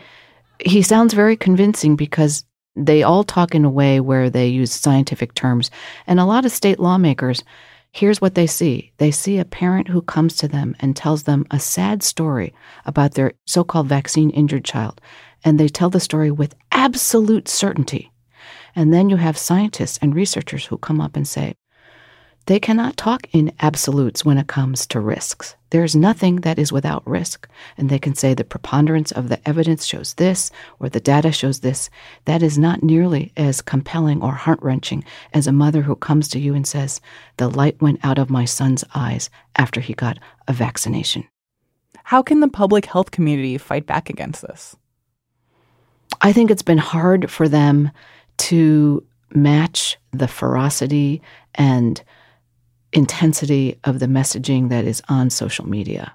he 0.59 0.81
sounds 0.81 1.13
very 1.13 1.37
convincing 1.37 1.95
because 1.95 2.43
they 2.75 3.01
all 3.01 3.23
talk 3.23 3.55
in 3.55 3.63
a 3.63 3.69
way 3.69 4.01
where 4.01 4.29
they 4.29 4.47
use 4.47 4.73
scientific 4.73 5.33
terms, 5.33 5.71
and 6.05 6.19
a 6.19 6.25
lot 6.25 6.45
of 6.45 6.51
state 6.51 6.79
lawmakers 6.79 7.41
Here's 7.91 8.21
what 8.21 8.35
they 8.35 8.47
see 8.47 8.91
they 8.97 9.11
see 9.11 9.39
a 9.39 9.45
parent 9.45 9.87
who 9.87 10.01
comes 10.01 10.35
to 10.37 10.47
them 10.47 10.75
and 10.79 10.95
tells 10.95 11.23
them 11.23 11.45
a 11.51 11.59
sad 11.59 12.03
story 12.03 12.53
about 12.85 13.15
their 13.15 13.33
so 13.45 13.63
called 13.63 13.87
vaccine 13.87 14.29
injured 14.29 14.63
child, 14.63 15.01
and 15.43 15.59
they 15.59 15.67
tell 15.67 15.89
the 15.89 15.99
story 15.99 16.31
with 16.31 16.55
absolute 16.71 17.47
certainty. 17.47 18.11
And 18.75 18.93
then 18.93 19.09
you 19.09 19.17
have 19.17 19.37
scientists 19.37 19.97
and 20.01 20.15
researchers 20.15 20.65
who 20.65 20.77
come 20.77 21.01
up 21.01 21.15
and 21.15 21.27
say, 21.27 21.55
they 22.45 22.59
cannot 22.59 22.97
talk 22.97 23.27
in 23.31 23.53
absolutes 23.59 24.25
when 24.25 24.37
it 24.37 24.47
comes 24.47 24.87
to 24.87 24.99
risks. 24.99 25.55
There 25.69 25.83
is 25.83 25.95
nothing 25.95 26.37
that 26.37 26.57
is 26.57 26.71
without 26.71 27.05
risk. 27.07 27.47
And 27.77 27.89
they 27.89 27.99
can 27.99 28.15
say 28.15 28.33
the 28.33 28.43
preponderance 28.43 29.11
of 29.11 29.29
the 29.29 29.47
evidence 29.47 29.85
shows 29.85 30.15
this 30.15 30.49
or 30.79 30.89
the 30.89 30.99
data 30.99 31.31
shows 31.31 31.59
this. 31.59 31.89
That 32.25 32.41
is 32.41 32.57
not 32.57 32.81
nearly 32.81 33.31
as 33.37 33.61
compelling 33.61 34.23
or 34.23 34.31
heart 34.31 34.59
wrenching 34.61 35.03
as 35.33 35.45
a 35.45 35.51
mother 35.51 35.83
who 35.83 35.95
comes 35.95 36.27
to 36.29 36.39
you 36.39 36.55
and 36.55 36.65
says, 36.65 37.01
The 37.37 37.49
light 37.49 37.79
went 37.81 37.99
out 38.03 38.17
of 38.17 38.31
my 38.31 38.45
son's 38.45 38.83
eyes 38.95 39.29
after 39.55 39.79
he 39.79 39.93
got 39.93 40.17
a 40.47 40.53
vaccination. 40.53 41.27
How 42.03 42.23
can 42.23 42.39
the 42.39 42.47
public 42.47 42.85
health 42.85 43.11
community 43.11 43.57
fight 43.59 43.85
back 43.85 44.09
against 44.09 44.41
this? 44.41 44.75
I 46.21 46.33
think 46.33 46.49
it's 46.49 46.63
been 46.63 46.79
hard 46.79 47.29
for 47.29 47.47
them 47.47 47.91
to 48.37 49.05
match 49.31 49.97
the 50.11 50.27
ferocity 50.27 51.21
and 51.53 52.01
intensity 52.93 53.79
of 53.83 53.99
the 53.99 54.07
messaging 54.07 54.69
that 54.69 54.85
is 54.85 55.01
on 55.09 55.29
social 55.29 55.67
media. 55.67 56.13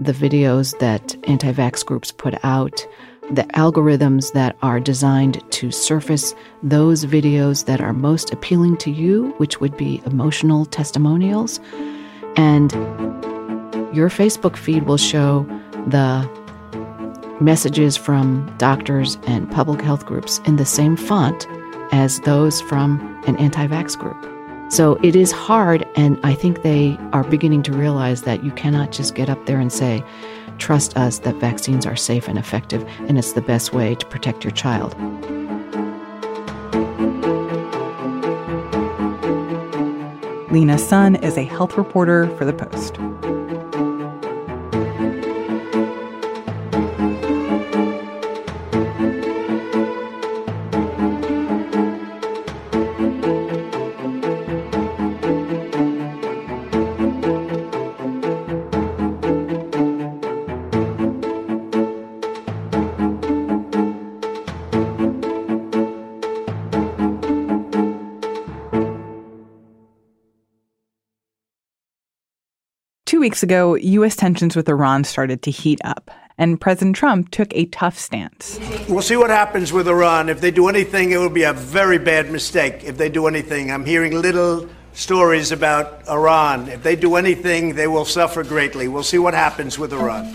The 0.00 0.12
videos 0.12 0.78
that 0.78 1.16
anti 1.28 1.52
vax 1.52 1.84
groups 1.84 2.10
put 2.10 2.42
out, 2.44 2.86
the 3.30 3.44
algorithms 3.54 4.32
that 4.32 4.56
are 4.62 4.80
designed 4.80 5.42
to 5.52 5.70
surface 5.70 6.34
those 6.62 7.04
videos 7.04 7.66
that 7.66 7.80
are 7.80 7.92
most 7.92 8.32
appealing 8.32 8.78
to 8.78 8.90
you, 8.90 9.34
which 9.36 9.60
would 9.60 9.76
be 9.76 10.02
emotional 10.06 10.64
testimonials. 10.64 11.60
And 12.36 12.72
your 13.94 14.08
Facebook 14.08 14.56
feed 14.56 14.84
will 14.84 14.96
show 14.96 15.46
the 15.86 16.28
messages 17.40 17.96
from 17.96 18.52
doctors 18.58 19.18
and 19.26 19.50
public 19.50 19.80
health 19.80 20.06
groups 20.06 20.40
in 20.46 20.56
the 20.56 20.64
same 20.66 20.96
font 20.96 21.46
as 21.92 22.20
those 22.20 22.60
from 22.60 23.00
an 23.26 23.36
anti 23.36 23.66
vax 23.66 23.98
group. 23.98 24.26
So 24.72 24.94
it 25.02 25.16
is 25.16 25.32
hard, 25.32 25.86
and 25.96 26.18
I 26.22 26.34
think 26.34 26.62
they 26.62 26.96
are 27.12 27.24
beginning 27.24 27.62
to 27.64 27.72
realize 27.72 28.22
that 28.22 28.44
you 28.44 28.52
cannot 28.52 28.92
just 28.92 29.16
get 29.16 29.28
up 29.28 29.46
there 29.46 29.58
and 29.58 29.72
say, 29.72 30.04
trust 30.58 30.96
us 30.96 31.18
that 31.20 31.34
vaccines 31.36 31.86
are 31.86 31.96
safe 31.96 32.28
and 32.28 32.38
effective, 32.38 32.86
and 33.08 33.18
it's 33.18 33.32
the 33.32 33.40
best 33.40 33.72
way 33.72 33.96
to 33.96 34.06
protect 34.06 34.44
your 34.44 34.52
child. 34.52 34.94
Lena 40.52 40.78
Sun 40.78 41.16
is 41.16 41.36
a 41.36 41.44
health 41.44 41.76
reporter 41.76 42.28
for 42.36 42.44
The 42.44 42.52
Post. 42.52 42.98
Weeks 73.30 73.44
ago, 73.44 73.76
U.S. 73.76 74.16
tensions 74.16 74.56
with 74.56 74.68
Iran 74.68 75.04
started 75.04 75.40
to 75.42 75.52
heat 75.52 75.80
up, 75.84 76.10
and 76.36 76.60
President 76.60 76.96
Trump 76.96 77.30
took 77.30 77.54
a 77.54 77.66
tough 77.66 77.96
stance. 77.96 78.58
We'll 78.88 79.02
see 79.02 79.14
what 79.14 79.30
happens 79.30 79.72
with 79.72 79.86
Iran. 79.86 80.28
If 80.28 80.40
they 80.40 80.50
do 80.50 80.66
anything, 80.66 81.12
it 81.12 81.18
will 81.18 81.30
be 81.30 81.44
a 81.44 81.52
very 81.52 81.98
bad 81.98 82.32
mistake. 82.32 82.82
If 82.82 82.96
they 82.98 83.08
do 83.08 83.28
anything, 83.28 83.70
I'm 83.70 83.84
hearing 83.84 84.20
little 84.20 84.68
stories 84.94 85.52
about 85.52 86.08
Iran. 86.08 86.68
If 86.68 86.82
they 86.82 86.96
do 86.96 87.14
anything, 87.14 87.76
they 87.76 87.86
will 87.86 88.04
suffer 88.04 88.42
greatly. 88.42 88.88
We'll 88.88 89.04
see 89.04 89.18
what 89.18 89.32
happens 89.32 89.78
with 89.78 89.92
Iran. 89.92 90.26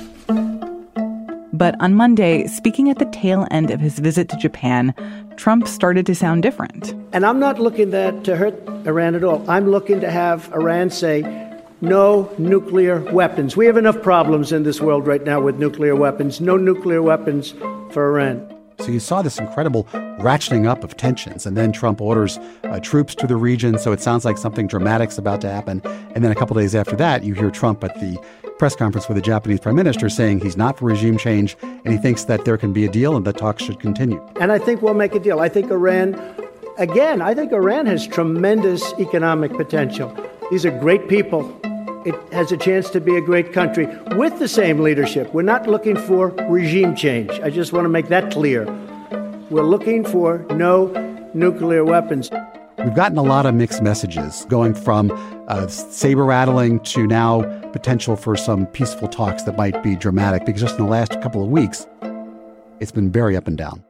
But 1.51 1.75
on 1.81 1.95
Monday, 1.95 2.47
speaking 2.47 2.89
at 2.89 2.99
the 2.99 3.09
tail 3.11 3.45
end 3.51 3.71
of 3.71 3.81
his 3.81 3.99
visit 3.99 4.29
to 4.29 4.37
Japan, 4.37 4.93
Trump 5.35 5.67
started 5.67 6.05
to 6.05 6.15
sound 6.15 6.43
different. 6.43 6.93
And 7.11 7.25
I'm 7.25 7.39
not 7.39 7.59
looking 7.59 7.91
that 7.91 8.23
to 8.23 8.37
hurt 8.37 8.55
Iran 8.87 9.15
at 9.15 9.23
all. 9.25 9.43
I'm 9.49 9.69
looking 9.69 9.99
to 9.99 10.09
have 10.09 10.49
Iran 10.53 10.89
say, 10.89 11.23
no 11.85 12.33
nuclear 12.37 12.99
weapons. 13.11 13.55
We 13.55 13.65
have 13.67 13.77
enough 13.77 14.01
problems 14.01 14.51
in 14.51 14.63
this 14.63 14.81
world 14.81 15.07
right 15.07 15.23
now 15.23 15.39
with 15.39 15.57
nuclear 15.57 15.95
weapons. 15.95 16.41
No 16.41 16.57
nuclear 16.57 17.01
weapons 17.01 17.51
for 17.91 18.09
Iran. 18.09 18.51
So 18.79 18.87
you 18.87 18.99
saw 18.99 19.21
this 19.21 19.39
incredible 19.39 19.85
ratcheting 20.19 20.67
up 20.67 20.83
of 20.83 20.97
tensions, 20.97 21.45
and 21.45 21.55
then 21.55 21.71
Trump 21.71 22.01
orders 22.01 22.37
uh, 22.65 22.79
troops 22.81 23.15
to 23.15 23.27
the 23.27 23.37
region. 23.37 23.77
So 23.77 23.93
it 23.93 24.01
sounds 24.01 24.25
like 24.25 24.37
something 24.37 24.67
dramatic's 24.67 25.17
about 25.17 25.39
to 25.41 25.49
happen. 25.49 25.81
And 26.13 26.23
then 26.23 26.31
a 26.31 26.35
couple 26.35 26.55
days 26.55 26.75
after 26.75 26.95
that, 26.97 27.23
you 27.23 27.33
hear 27.33 27.49
Trump 27.49 27.83
at 27.83 27.95
the 27.95 28.21
press 28.57 28.75
conference 28.75 29.07
with 29.07 29.15
the 29.15 29.21
Japanese 29.21 29.59
prime 29.59 29.75
minister 29.75 30.09
saying 30.09 30.41
he's 30.41 30.57
not 30.57 30.77
for 30.77 30.85
regime 30.85 31.17
change, 31.17 31.55
and 31.61 31.87
he 31.87 31.97
thinks 31.97 32.25
that 32.25 32.43
there 32.45 32.57
can 32.57 32.73
be 32.73 32.85
a 32.85 32.91
deal 32.91 33.15
and 33.15 33.25
that 33.25 33.37
talks 33.37 33.63
should 33.63 33.79
continue. 33.79 34.21
And 34.41 34.51
I 34.51 34.59
think 34.59 34.81
we'll 34.81 34.93
make 34.93 35.15
a 35.15 35.19
deal. 35.19 35.39
I 35.39 35.49
think 35.49 35.71
Iran, 35.71 36.19
again, 36.77 37.21
I 37.21 37.33
think 37.33 37.53
Iran 37.53 37.85
has 37.85 38.05
tremendous 38.05 38.93
economic 38.99 39.53
potential. 39.53 40.15
These 40.51 40.65
are 40.65 40.71
great 40.79 41.07
people 41.07 41.43
it 42.05 42.15
has 42.33 42.51
a 42.51 42.57
chance 42.57 42.89
to 42.91 43.01
be 43.01 43.15
a 43.15 43.21
great 43.21 43.51
country 43.51 43.87
with 44.15 44.37
the 44.39 44.47
same 44.47 44.79
leadership. 44.79 45.33
We're 45.33 45.41
not 45.41 45.67
looking 45.67 45.97
for 45.97 46.29
regime 46.49 46.95
change. 46.95 47.31
I 47.41 47.49
just 47.49 47.73
want 47.73 47.85
to 47.85 47.89
make 47.89 48.09
that 48.09 48.31
clear. 48.31 48.65
We're 49.49 49.63
looking 49.63 50.03
for 50.05 50.45
no 50.51 50.87
nuclear 51.33 51.83
weapons. 51.83 52.29
We've 52.77 52.93
gotten 52.93 53.17
a 53.17 53.23
lot 53.23 53.45
of 53.45 53.55
mixed 53.55 53.81
messages 53.81 54.45
going 54.49 54.75
from 54.75 55.11
uh, 55.47 55.67
saber 55.67 56.25
rattling 56.25 56.79
to 56.81 57.07
now 57.07 57.43
potential 57.71 58.15
for 58.15 58.35
some 58.35 58.67
peaceful 58.67 59.07
talks 59.07 59.43
that 59.43 59.57
might 59.57 59.81
be 59.81 59.95
dramatic 59.95 60.45
because 60.45 60.61
just 60.61 60.77
in 60.77 60.85
the 60.85 60.91
last 60.91 61.19
couple 61.21 61.43
of 61.43 61.49
weeks, 61.49 61.87
it's 62.79 62.91
been 62.91 63.11
very 63.11 63.37
up 63.37 63.47
and 63.47 63.57
down. 63.57 63.84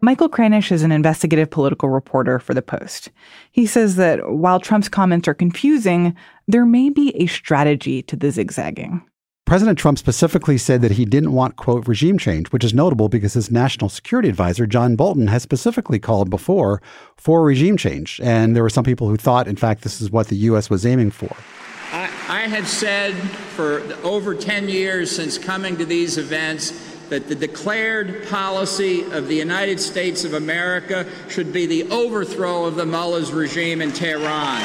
Michael 0.00 0.28
Kranish 0.28 0.70
is 0.70 0.82
an 0.82 0.92
investigative 0.92 1.50
political 1.50 1.88
reporter 1.88 2.38
for 2.38 2.54
The 2.54 2.62
Post. 2.62 3.10
He 3.50 3.66
says 3.66 3.96
that 3.96 4.30
while 4.30 4.60
Trump's 4.60 4.88
comments 4.88 5.26
are 5.26 5.34
confusing, 5.34 6.14
there 6.46 6.64
may 6.64 6.88
be 6.88 7.14
a 7.16 7.26
strategy 7.26 8.02
to 8.02 8.14
the 8.14 8.30
zigzagging. 8.30 9.02
President 9.44 9.78
Trump 9.78 9.98
specifically 9.98 10.58
said 10.58 10.82
that 10.82 10.92
he 10.92 11.04
didn't 11.04 11.32
want, 11.32 11.56
quote, 11.56 11.88
regime 11.88 12.18
change, 12.18 12.48
which 12.48 12.62
is 12.62 12.74
notable 12.74 13.08
because 13.08 13.32
his 13.32 13.50
national 13.50 13.88
security 13.88 14.28
advisor, 14.28 14.66
John 14.66 14.94
Bolton, 14.94 15.26
has 15.26 15.42
specifically 15.42 15.98
called 15.98 16.30
before 16.30 16.80
for 17.16 17.42
regime 17.42 17.76
change. 17.76 18.20
And 18.22 18.54
there 18.54 18.62
were 18.62 18.70
some 18.70 18.84
people 18.84 19.08
who 19.08 19.16
thought, 19.16 19.48
in 19.48 19.56
fact, 19.56 19.82
this 19.82 20.00
is 20.00 20.10
what 20.10 20.28
the 20.28 20.36
U.S. 20.36 20.70
was 20.70 20.86
aiming 20.86 21.10
for. 21.10 21.34
I, 21.92 22.10
I 22.28 22.40
have 22.42 22.68
said 22.68 23.14
for 23.14 23.80
over 24.04 24.34
10 24.34 24.68
years 24.68 25.10
since 25.10 25.38
coming 25.38 25.76
to 25.78 25.86
these 25.86 26.18
events 26.18 26.97
that 27.10 27.28
the 27.28 27.34
declared 27.34 28.26
policy 28.28 29.02
of 29.12 29.28
the 29.28 29.34
United 29.34 29.80
States 29.80 30.24
of 30.24 30.34
America 30.34 31.06
should 31.28 31.52
be 31.52 31.66
the 31.66 31.90
overthrow 31.90 32.64
of 32.64 32.76
the 32.76 32.86
mullahs 32.86 33.32
regime 33.32 33.80
in 33.80 33.92
Tehran. 33.92 34.62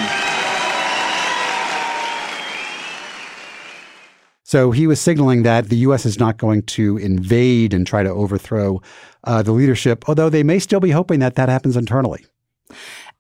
So 4.54 4.70
he 4.70 4.86
was 4.86 5.02
signaling 5.02 5.42
that 5.44 5.70
the 5.70 5.78
U.S. 5.78 6.06
is 6.06 6.20
not 6.20 6.38
going 6.38 6.62
to 6.64 6.98
invade 6.98 7.74
and 7.74 7.88
try 7.88 8.04
to 8.04 8.10
overthrow 8.10 8.82
uh, 9.24 9.42
the 9.42 9.52
leadership, 9.52 10.08
although 10.08 10.30
they 10.30 10.44
may 10.44 10.60
still 10.60 10.80
be 10.80 10.92
hoping 10.92 11.20
that 11.22 11.34
that 11.36 11.50
happens 11.50 11.76
internally. 11.76 12.24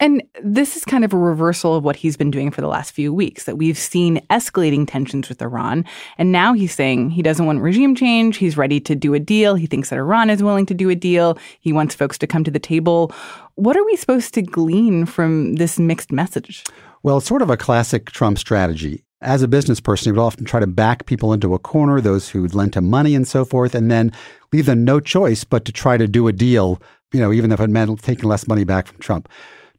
And 0.03 0.21
this 0.43 0.75
is 0.75 0.83
kind 0.83 1.05
of 1.05 1.13
a 1.13 1.17
reversal 1.17 1.75
of 1.75 1.85
what 1.85 1.95
he's 1.95 2.17
been 2.17 2.29
doing 2.29 2.51
for 2.51 2.59
the 2.59 2.67
last 2.67 2.91
few 2.91 3.13
weeks, 3.13 3.45
that 3.45 3.57
we've 3.57 3.77
seen 3.77 4.19
escalating 4.29 4.85
tensions 4.85 5.29
with 5.29 5.41
Iran. 5.41 5.85
And 6.17 6.29
now 6.29 6.51
he's 6.51 6.75
saying 6.75 7.11
he 7.11 7.21
doesn't 7.21 7.45
want 7.45 7.61
regime 7.61 7.95
change. 7.95 8.35
He's 8.35 8.57
ready 8.57 8.81
to 8.81 8.95
do 8.95 9.13
a 9.13 9.19
deal. 9.19 9.55
He 9.55 9.65
thinks 9.65 9.91
that 9.91 9.99
Iran 9.99 10.29
is 10.29 10.43
willing 10.43 10.65
to 10.65 10.73
do 10.73 10.89
a 10.89 10.95
deal. 10.95 11.37
He 11.61 11.71
wants 11.71 11.95
folks 11.95 12.17
to 12.17 12.27
come 12.27 12.43
to 12.43 12.51
the 12.51 12.59
table. 12.59 13.13
What 13.55 13.77
are 13.77 13.85
we 13.85 13.95
supposed 13.95 14.33
to 14.33 14.41
glean 14.41 15.05
from 15.05 15.55
this 15.55 15.79
mixed 15.79 16.11
message? 16.11 16.65
Well, 17.01 17.19
it's 17.19 17.27
sort 17.27 17.41
of 17.41 17.49
a 17.49 17.55
classic 17.55 18.11
Trump 18.11 18.39
strategy. 18.39 19.05
As 19.21 19.41
a 19.41 19.47
business 19.47 19.79
person, 19.79 20.07
he 20.07 20.19
would 20.19 20.21
often 20.21 20.43
try 20.43 20.59
to 20.59 20.67
back 20.67 21.05
people 21.05 21.31
into 21.31 21.53
a 21.53 21.59
corner, 21.59 22.01
those 22.01 22.27
who'd 22.27 22.53
lent 22.53 22.75
him 22.75 22.89
money 22.89 23.15
and 23.15 23.25
so 23.25 23.45
forth, 23.45 23.73
and 23.73 23.89
then 23.89 24.11
leave 24.51 24.65
them 24.65 24.83
no 24.83 24.99
choice 24.99 25.45
but 25.45 25.63
to 25.63 25.71
try 25.71 25.95
to 25.95 26.09
do 26.09 26.27
a 26.27 26.33
deal, 26.33 26.81
you 27.13 27.21
know, 27.21 27.31
even 27.31 27.53
if 27.53 27.61
it 27.61 27.69
meant 27.69 28.03
taking 28.03 28.27
less 28.27 28.49
money 28.49 28.65
back 28.65 28.87
from 28.87 28.97
Trump. 28.97 29.29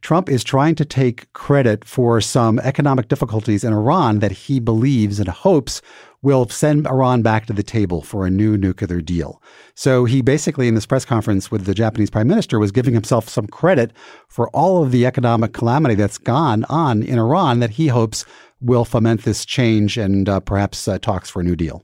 Trump 0.05 0.29
is 0.29 0.43
trying 0.43 0.75
to 0.75 0.85
take 0.85 1.33
credit 1.33 1.83
for 1.83 2.21
some 2.21 2.59
economic 2.59 3.07
difficulties 3.07 3.63
in 3.63 3.73
Iran 3.73 4.19
that 4.19 4.31
he 4.31 4.59
believes 4.59 5.19
and 5.19 5.27
hopes 5.27 5.81
will 6.21 6.47
send 6.47 6.85
Iran 6.85 7.23
back 7.23 7.47
to 7.47 7.53
the 7.53 7.63
table 7.63 8.03
for 8.03 8.23
a 8.23 8.29
new 8.29 8.55
nuclear 8.55 9.01
deal. 9.01 9.41
So 9.73 10.05
he 10.05 10.21
basically, 10.21 10.67
in 10.67 10.75
this 10.75 10.85
press 10.85 11.05
conference 11.05 11.49
with 11.49 11.65
the 11.65 11.73
Japanese 11.73 12.11
prime 12.11 12.27
minister, 12.27 12.59
was 12.59 12.71
giving 12.71 12.93
himself 12.93 13.27
some 13.27 13.47
credit 13.47 13.93
for 14.27 14.47
all 14.49 14.83
of 14.83 14.91
the 14.91 15.07
economic 15.07 15.53
calamity 15.53 15.95
that's 15.95 16.19
gone 16.19 16.65
on 16.65 17.01
in 17.01 17.17
Iran 17.17 17.59
that 17.61 17.71
he 17.71 17.87
hopes 17.87 18.25
will 18.61 18.85
foment 18.85 19.23
this 19.23 19.43
change 19.43 19.97
and 19.97 20.29
uh, 20.29 20.39
perhaps 20.39 20.87
uh, 20.87 20.99
talks 20.99 21.31
for 21.31 21.39
a 21.39 21.43
new 21.43 21.55
deal. 21.55 21.83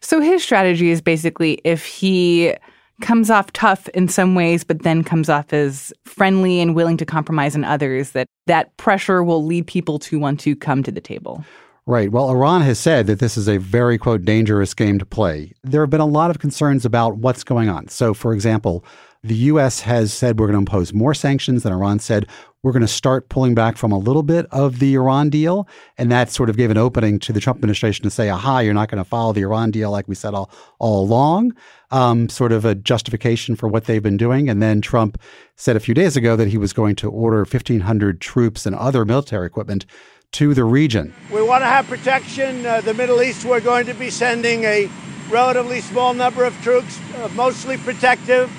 So 0.00 0.22
his 0.22 0.42
strategy 0.42 0.88
is 0.88 1.02
basically 1.02 1.60
if 1.64 1.84
he 1.84 2.54
comes 3.00 3.30
off 3.30 3.52
tough 3.52 3.88
in 3.90 4.08
some 4.08 4.34
ways, 4.34 4.64
but 4.64 4.82
then 4.82 5.04
comes 5.04 5.28
off 5.28 5.52
as 5.52 5.92
friendly 6.04 6.60
and 6.60 6.74
willing 6.74 6.96
to 6.96 7.06
compromise 7.06 7.54
in 7.54 7.64
others, 7.64 8.10
that 8.12 8.26
that 8.46 8.76
pressure 8.76 9.22
will 9.22 9.44
lead 9.44 9.66
people 9.66 9.98
to 10.00 10.18
want 10.18 10.40
to 10.40 10.56
come 10.56 10.82
to 10.82 10.90
the 10.90 11.00
table. 11.00 11.44
Right. 11.86 12.12
Well, 12.12 12.28
Iran 12.28 12.60
has 12.62 12.78
said 12.78 13.06
that 13.06 13.18
this 13.18 13.38
is 13.38 13.48
a 13.48 13.56
very, 13.56 13.96
quote, 13.96 14.22
dangerous 14.22 14.74
game 14.74 14.98
to 14.98 15.06
play. 15.06 15.54
There 15.64 15.80
have 15.80 15.88
been 15.88 16.02
a 16.02 16.06
lot 16.06 16.30
of 16.30 16.38
concerns 16.38 16.84
about 16.84 17.16
what's 17.16 17.42
going 17.42 17.70
on. 17.70 17.88
So, 17.88 18.12
for 18.12 18.34
example, 18.34 18.84
the 19.22 19.34
U.S. 19.34 19.80
has 19.80 20.12
said 20.12 20.38
we're 20.38 20.46
going 20.46 20.54
to 20.54 20.58
impose 20.58 20.92
more 20.92 21.14
sanctions, 21.14 21.62
than 21.62 21.72
Iran 21.72 21.98
said 21.98 22.26
we're 22.62 22.72
going 22.72 22.82
to 22.82 22.88
start 22.88 23.30
pulling 23.30 23.54
back 23.54 23.76
from 23.76 23.90
a 23.90 23.98
little 23.98 24.22
bit 24.22 24.44
of 24.50 24.80
the 24.80 24.94
Iran 24.94 25.30
deal. 25.30 25.66
And 25.96 26.12
that 26.12 26.30
sort 26.30 26.50
of 26.50 26.56
gave 26.56 26.70
an 26.70 26.76
opening 26.76 27.18
to 27.20 27.32
the 27.32 27.40
Trump 27.40 27.56
administration 27.56 28.02
to 28.02 28.10
say, 28.10 28.28
aha, 28.28 28.58
you're 28.58 28.74
not 28.74 28.90
going 28.90 29.02
to 29.02 29.08
follow 29.08 29.32
the 29.32 29.42
Iran 29.42 29.70
deal 29.70 29.90
like 29.90 30.08
we 30.08 30.14
said 30.14 30.34
all, 30.34 30.50
all 30.78 31.04
along. 31.04 31.54
Um, 31.90 32.28
sort 32.28 32.52
of 32.52 32.66
a 32.66 32.74
justification 32.74 33.56
for 33.56 33.66
what 33.66 33.84
they've 33.84 34.02
been 34.02 34.18
doing. 34.18 34.50
And 34.50 34.60
then 34.62 34.82
Trump 34.82 35.18
said 35.56 35.74
a 35.74 35.80
few 35.80 35.94
days 35.94 36.18
ago 36.18 36.36
that 36.36 36.48
he 36.48 36.58
was 36.58 36.74
going 36.74 36.96
to 36.96 37.08
order 37.08 37.38
1,500 37.38 38.20
troops 38.20 38.66
and 38.66 38.76
other 38.76 39.06
military 39.06 39.46
equipment 39.46 39.86
to 40.32 40.52
the 40.52 40.64
region. 40.64 41.14
We 41.32 41.42
want 41.42 41.62
to 41.62 41.66
have 41.66 41.86
protection. 41.86 42.66
Uh, 42.66 42.82
the 42.82 42.92
Middle 42.92 43.22
East, 43.22 43.46
we're 43.46 43.60
going 43.60 43.86
to 43.86 43.94
be 43.94 44.10
sending 44.10 44.64
a 44.64 44.90
relatively 45.30 45.80
small 45.80 46.12
number 46.12 46.44
of 46.44 46.54
troops, 46.60 46.98
uh, 47.16 47.30
mostly 47.34 47.78
protective 47.78 48.50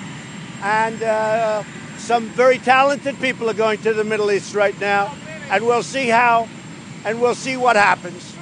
and 0.62 1.02
uh, 1.02 1.62
some 1.96 2.28
very 2.30 2.58
talented 2.58 3.18
people 3.20 3.48
are 3.48 3.54
going 3.54 3.78
to 3.82 3.94
the 3.94 4.04
Middle 4.04 4.30
East 4.30 4.54
right 4.54 4.78
now, 4.80 5.14
and 5.50 5.64
we'll 5.64 5.82
see 5.82 6.08
how, 6.08 6.48
and 7.04 7.20
we'll 7.20 7.34
see 7.34 7.56
what 7.56 7.76
happens. 7.76 8.34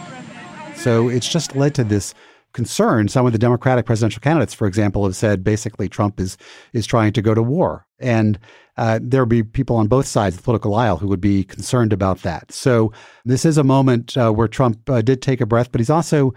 So 0.77 1.09
it's 1.09 1.29
just 1.29 1.57
led 1.57 1.75
to 1.77 1.85
this 1.85 2.15
concern. 2.53 3.09
Some 3.09 3.27
of 3.27 3.33
the 3.33 3.39
Democratic 3.39 3.87
presidential 3.87 4.21
candidates, 4.21 4.55
for 4.55 4.67
example, 4.67 5.05
have 5.05 5.17
said 5.17 5.45
basically 5.45 5.89
Trump 5.89 6.21
is 6.21 6.37
is 6.73 6.87
trying 6.87 7.13
to 7.13 7.23
go 7.23 7.35
to 7.35 7.43
war, 7.43 7.87
and 7.99 8.39
uh, 8.77 8.99
there 9.03 9.21
will 9.21 9.27
be 9.27 9.43
people 9.43 9.77
on 9.77 9.89
both 9.89 10.07
sides 10.07 10.37
of 10.37 10.41
the 10.41 10.45
political 10.45 10.75
aisle 10.75 10.97
who 10.97 11.09
would 11.09 11.21
be 11.21 11.45
concerned 11.45 11.93
about 11.93 12.23
that. 12.23 12.53
So 12.53 12.93
this 13.25 13.45
is 13.45 13.59
a 13.59 13.65
moment 13.65 14.17
uh, 14.17 14.31
where 14.31 14.49
Trump 14.49 14.89
uh, 14.89 15.03
did 15.03 15.21
take 15.21 15.41
a 15.41 15.47
breath, 15.47 15.73
but 15.73 15.81
he's 15.81 15.91
also 15.91 16.33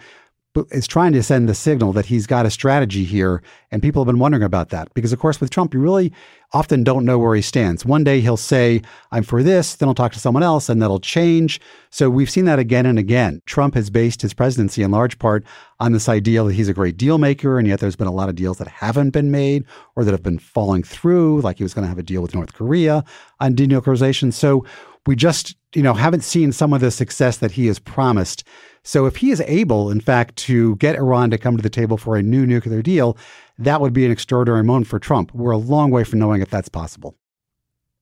is 0.71 0.87
trying 0.87 1.13
to 1.13 1.23
send 1.23 1.47
the 1.47 1.55
signal 1.55 1.93
that 1.93 2.05
he's 2.05 2.27
got 2.27 2.45
a 2.45 2.51
strategy 2.51 3.03
here. 3.03 3.41
And 3.71 3.81
people 3.81 4.03
have 4.03 4.07
been 4.07 4.19
wondering 4.19 4.43
about 4.43 4.69
that 4.69 4.93
because, 4.93 5.13
of 5.13 5.19
course, 5.19 5.39
with 5.39 5.49
Trump, 5.49 5.73
you 5.73 5.79
really 5.79 6.11
often 6.53 6.83
don't 6.83 7.05
know 7.05 7.17
where 7.17 7.33
he 7.33 7.41
stands. 7.41 7.85
One 7.85 8.03
day 8.03 8.19
he'll 8.19 8.35
say, 8.35 8.81
I'm 9.11 9.23
for 9.23 9.41
this, 9.41 9.75
then 9.75 9.87
he'll 9.87 9.95
talk 9.95 10.11
to 10.11 10.19
someone 10.19 10.43
else, 10.43 10.67
and 10.67 10.81
that'll 10.81 10.99
change. 10.99 11.61
So 11.89 12.09
we've 12.09 12.29
seen 12.29 12.43
that 12.45 12.59
again 12.59 12.85
and 12.85 12.99
again. 12.99 13.41
Trump 13.45 13.75
has 13.75 13.89
based 13.89 14.21
his 14.21 14.33
presidency 14.33 14.83
in 14.83 14.91
large 14.91 15.17
part 15.17 15.45
on 15.79 15.93
this 15.93 16.09
idea 16.09 16.43
that 16.43 16.53
he's 16.53 16.67
a 16.67 16.73
great 16.73 16.97
deal 16.97 17.17
maker, 17.17 17.57
and 17.57 17.67
yet 17.67 17.79
there's 17.79 17.95
been 17.95 18.07
a 18.07 18.13
lot 18.13 18.27
of 18.27 18.35
deals 18.35 18.57
that 18.57 18.67
haven't 18.67 19.11
been 19.11 19.31
made 19.31 19.63
or 19.95 20.03
that 20.03 20.11
have 20.11 20.23
been 20.23 20.39
falling 20.39 20.83
through, 20.83 21.39
like 21.41 21.57
he 21.57 21.63
was 21.63 21.73
going 21.73 21.83
to 21.83 21.89
have 21.89 21.97
a 21.97 22.03
deal 22.03 22.21
with 22.21 22.35
North 22.35 22.53
Korea 22.53 23.05
on 23.39 23.55
denuclearization. 23.55 24.33
So 24.33 24.65
we 25.07 25.15
just, 25.15 25.55
you 25.73 25.81
know, 25.81 25.93
haven't 25.93 26.23
seen 26.23 26.51
some 26.51 26.73
of 26.73 26.81
the 26.81 26.91
success 26.91 27.37
that 27.37 27.51
he 27.51 27.67
has 27.67 27.79
promised. 27.79 28.43
So 28.83 29.05
if 29.05 29.17
he 29.17 29.31
is 29.31 29.41
able, 29.41 29.89
in 29.89 30.01
fact, 30.01 30.35
to 30.37 30.75
get 30.77 30.95
Iran 30.95 31.29
to 31.31 31.37
come 31.37 31.57
to 31.57 31.63
the 31.63 31.69
table 31.69 31.97
for 31.97 32.15
a 32.15 32.23
new 32.23 32.45
nuclear 32.45 32.81
deal, 32.81 33.17
that 33.57 33.81
would 33.81 33.93
be 33.93 34.05
an 34.05 34.11
extraordinary 34.11 34.63
moment 34.63 34.87
for 34.87 34.99
Trump. 34.99 35.33
We're 35.33 35.51
a 35.51 35.57
long 35.57 35.91
way 35.91 36.03
from 36.03 36.19
knowing 36.19 36.41
if 36.41 36.49
that's 36.49 36.69
possible. 36.69 37.15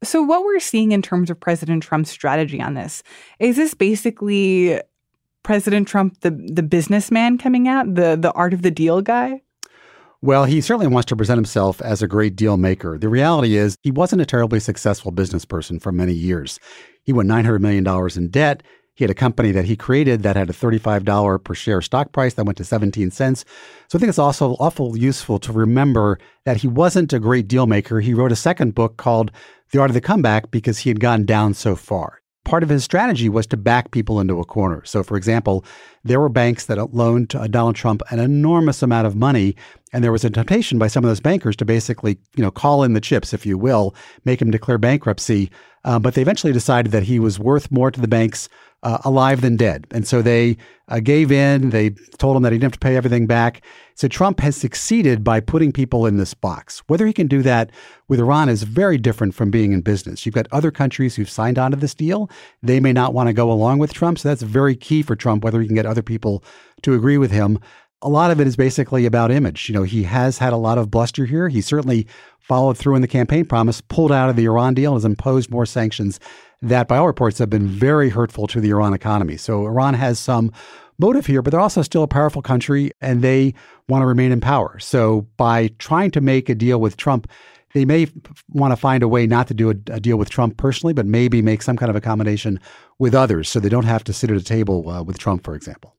So, 0.02 0.24
what 0.24 0.44
we're 0.44 0.62
seeing 0.62 0.94
in 0.94 1.02
terms 1.02 1.30
of 1.30 1.40
President 1.40 1.84
Trump's 1.84 2.10
strategy 2.10 2.62
on 2.62 2.74
this 2.74 3.04
is 3.40 3.58
this 3.58 3.74
basically 3.74 4.80
President 5.44 5.90
Trump, 5.90 6.22
the 6.22 6.32
the 6.32 6.64
businessman 6.64 7.38
coming 7.38 7.68
out, 7.68 7.96
the 7.96 8.16
the 8.16 8.32
art 8.32 8.54
of 8.54 8.62
the 8.62 8.72
deal 8.72 9.02
guy? 9.02 9.42
Well, 10.22 10.44
he 10.44 10.60
certainly 10.60 10.88
wants 10.88 11.08
to 11.08 11.16
present 11.16 11.38
himself 11.38 11.82
as 11.82 12.02
a 12.02 12.08
great 12.08 12.36
deal 12.36 12.58
maker. 12.58 12.98
The 12.98 13.08
reality 13.08 13.56
is, 13.56 13.78
he 13.84 13.92
wasn't 13.92 14.22
a 14.22 14.26
terribly 14.26 14.60
successful 14.60 15.12
business 15.12 15.46
person 15.46 15.80
for 15.80 15.94
many 15.94 16.12
years. 16.12 16.60
He 17.04 17.14
went 17.14 17.30
$900 17.30 17.62
million 17.62 17.88
in 18.18 18.30
debt. 18.30 18.62
He 18.96 19.06
had 19.06 19.12
a 19.12 19.16
company 19.16 19.54
that 19.54 19.64
he 19.64 19.78
created 19.78 20.24
that 20.24 20.36
had 20.36 20.50
a 20.50 20.54
$35 20.54 21.42
per 21.42 21.54
share 21.54 21.82
stock 21.82 22.12
price 22.12 22.34
that 22.34 22.44
went 22.44 22.58
to 22.58 22.66
17 22.66 23.12
cents. 23.12 23.46
So 23.88 23.98
I 23.98 24.00
think 24.00 24.10
it's 24.10 24.20
also 24.20 24.58
awful 24.60 24.98
useful 24.98 25.40
to 25.40 25.54
remember 25.54 26.20
that 26.44 26.58
he 26.58 26.68
wasn't 26.68 27.14
a 27.14 27.20
great 27.20 27.48
deal 27.48 27.66
maker. 27.66 28.02
He 28.02 28.14
wrote 28.14 28.34
a 28.34 28.36
second 28.36 28.76
book 28.76 28.98
called 28.98 29.32
The 29.72 29.80
Art 29.80 29.90
of 29.90 29.94
the 29.94 30.02
Comeback 30.02 30.52
because 30.52 30.80
he 30.80 30.90
had 30.90 31.00
gone 31.00 31.24
down 31.24 31.54
so 31.54 31.78
far. 31.78 32.19
Part 32.46 32.64
of 32.64 32.70
his 32.70 32.84
strategy 32.84 33.30
was 33.30 33.46
to 33.48 33.58
back 33.58 33.92
people 33.92 34.20
into 34.20 34.40
a 34.40 34.46
corner. 34.46 34.84
So, 34.86 35.04
for 35.04 35.18
example, 35.18 35.64
there 36.04 36.20
were 36.20 36.30
banks 36.30 36.66
that 36.66 36.94
loaned 36.94 37.30
Donald 37.30 37.76
Trump 37.76 38.02
an 38.10 38.20
enormous 38.20 38.82
amount 38.82 39.06
of 39.06 39.16
money, 39.16 39.56
and 39.94 40.04
there 40.04 40.12
was 40.12 40.26
a 40.26 40.30
temptation 40.30 40.80
by 40.80 40.88
some 40.88 41.04
of 41.04 41.10
those 41.10 41.20
bankers 41.20 41.56
to 41.58 41.66
basically, 41.66 42.18
you 42.36 42.44
know, 42.44 42.52
call 42.52 42.84
in 42.84 42.94
the 42.94 43.02
chips, 43.02 43.34
if 43.34 43.46
you 43.46 43.58
will, 43.58 43.94
make 44.26 44.42
him 44.42 44.52
declare 44.52 44.78
bankruptcy. 44.78 45.52
Uh, 45.84 46.00
but 46.00 46.14
they 46.14 46.22
eventually 46.22 46.54
decided 46.54 46.92
that 46.92 47.04
he 47.04 47.20
was 47.20 47.40
worth 47.40 47.72
more 47.72 47.92
to 47.92 48.02
the 48.02 48.08
banks 48.08 48.50
uh, 48.84 49.00
alive 49.04 49.42
than 49.42 49.58
dead. 49.58 49.86
And 49.92 50.08
so 50.08 50.22
they 50.22 50.58
uh, 50.88 51.00
gave 51.00 51.32
in. 51.32 51.70
They 51.70 51.92
told 52.18 52.38
him 52.38 52.44
that 52.44 52.52
he 52.52 52.58
didn't 52.58 52.74
have 52.74 52.80
to 52.80 52.86
pay 52.86 52.96
everything 52.96 53.28
back. 53.28 53.62
So 53.96 54.08
Trump 54.08 54.40
has 54.40 54.56
succeeded 54.56 55.24
by 55.24 55.42
putting 55.42 55.72
people 55.72 56.06
in 56.06 56.18
this 56.18 56.34
box. 56.34 56.82
Whether 56.88 57.06
he 57.06 57.14
can 57.14 57.28
do 57.28 57.42
that 57.42 57.72
with 58.08 58.20
Iran 58.20 58.48
is 58.48 58.64
very 58.64 58.98
different 58.98 59.36
from 59.36 59.52
being 59.52 59.74
in 59.74 59.82
business. 59.82 60.26
You've 60.26 60.36
got 60.36 60.48
other 60.52 60.72
countries 60.72 61.16
who've 61.16 61.30
signed 61.30 61.60
on 61.60 61.72
to 61.72 61.78
this 61.78 61.94
deal. 61.94 62.30
They 62.64 62.80
may 62.80 62.94
not 62.94 63.14
want 63.14 63.28
to 63.28 63.34
go 63.34 63.52
along 63.52 63.80
with 63.80 63.94
Trump. 63.94 64.20
So 64.20 64.30
that's 64.30 64.42
very 64.42 64.76
key 64.76 65.02
for 65.02 65.16
Trump, 65.16 65.44
whether 65.44 65.60
he 65.60 65.68
can 65.68 65.76
get 65.76 65.86
other 65.86 66.02
people 66.02 66.44
to 66.84 66.94
agree 66.94 67.18
with 67.18 67.32
him. 67.32 67.60
A 68.02 68.10
lot 68.10 68.32
of 68.32 68.40
it 68.40 68.48
is 68.48 68.56
basically 68.56 69.06
about 69.06 69.32
image. 69.32 69.68
You 69.68 69.76
know, 69.76 69.84
he 69.84 70.04
has 70.04 70.38
had 70.38 70.54
a 70.54 70.58
lot 70.58 70.78
of 70.78 70.90
bluster 70.90 71.26
here. 71.26 71.50
He 71.50 71.62
certainly 71.62 72.08
followed 72.40 72.78
through 72.78 72.96
in 72.96 73.02
the 73.02 73.08
campaign 73.08 73.46
promise, 73.46 73.82
pulled 73.82 74.12
out 74.12 74.30
of 74.30 74.36
the 74.36 74.46
Iran 74.46 74.74
deal, 74.74 74.94
and 74.94 74.98
has 74.98 75.06
imposed 75.06 75.52
more 75.52 75.66
sanctions 75.66 76.20
that, 76.62 76.88
by 76.88 76.98
all 76.98 77.08
reports, 77.08 77.38
have 77.40 77.50
been 77.50 77.68
very 77.68 78.10
hurtful 78.10 78.48
to 78.48 78.62
the 78.62 78.70
Iran 78.70 78.94
economy. 78.94 79.38
So 79.38 79.66
Iran 79.66 79.94
has 79.96 80.18
some 80.18 80.52
motive 80.98 81.26
here, 81.26 81.42
but 81.42 81.52
they're 81.52 81.60
also 81.60 81.82
still 81.82 82.04
a 82.04 82.08
powerful 82.08 82.42
country 82.42 82.92
and 83.02 83.22
they 83.22 83.54
want 83.88 84.02
to 84.02 84.06
remain 84.06 84.32
in 84.32 84.42
power. 84.42 84.78
So 84.80 85.28
by 85.38 85.70
trying 85.80 86.12
to 86.12 86.22
make 86.22 86.50
a 86.50 86.56
deal 86.56 86.80
with 86.80 86.98
Trump, 86.98 87.30
they 87.74 87.86
may 87.86 88.08
want 88.50 88.72
to 88.72 88.76
find 88.76 89.04
a 89.04 89.08
way 89.08 89.28
not 89.28 89.48
to 89.48 89.54
do 89.54 89.70
a, 89.70 89.76
a, 89.92 90.00
deal 90.00 90.18
with 90.18 90.30
Trump 90.30 90.58
personally, 90.58 90.94
but 90.94 91.06
maybe 91.06 91.42
make 91.42 91.62
some 91.62 91.78
kind 91.78 91.90
of 91.90 91.96
accommodation 91.96 92.60
with 92.98 93.14
others 93.14 93.48
so 93.48 93.60
they 93.60 93.70
don't 93.70 93.86
have 93.86 94.04
to 94.06 94.14
sit 94.14 94.32
at 94.32 94.38
a 94.38 94.44
table 94.44 94.90
uh, 94.90 95.04
with 95.04 95.18
Trump, 95.18 95.44
for 95.44 95.56
example. 95.56 95.96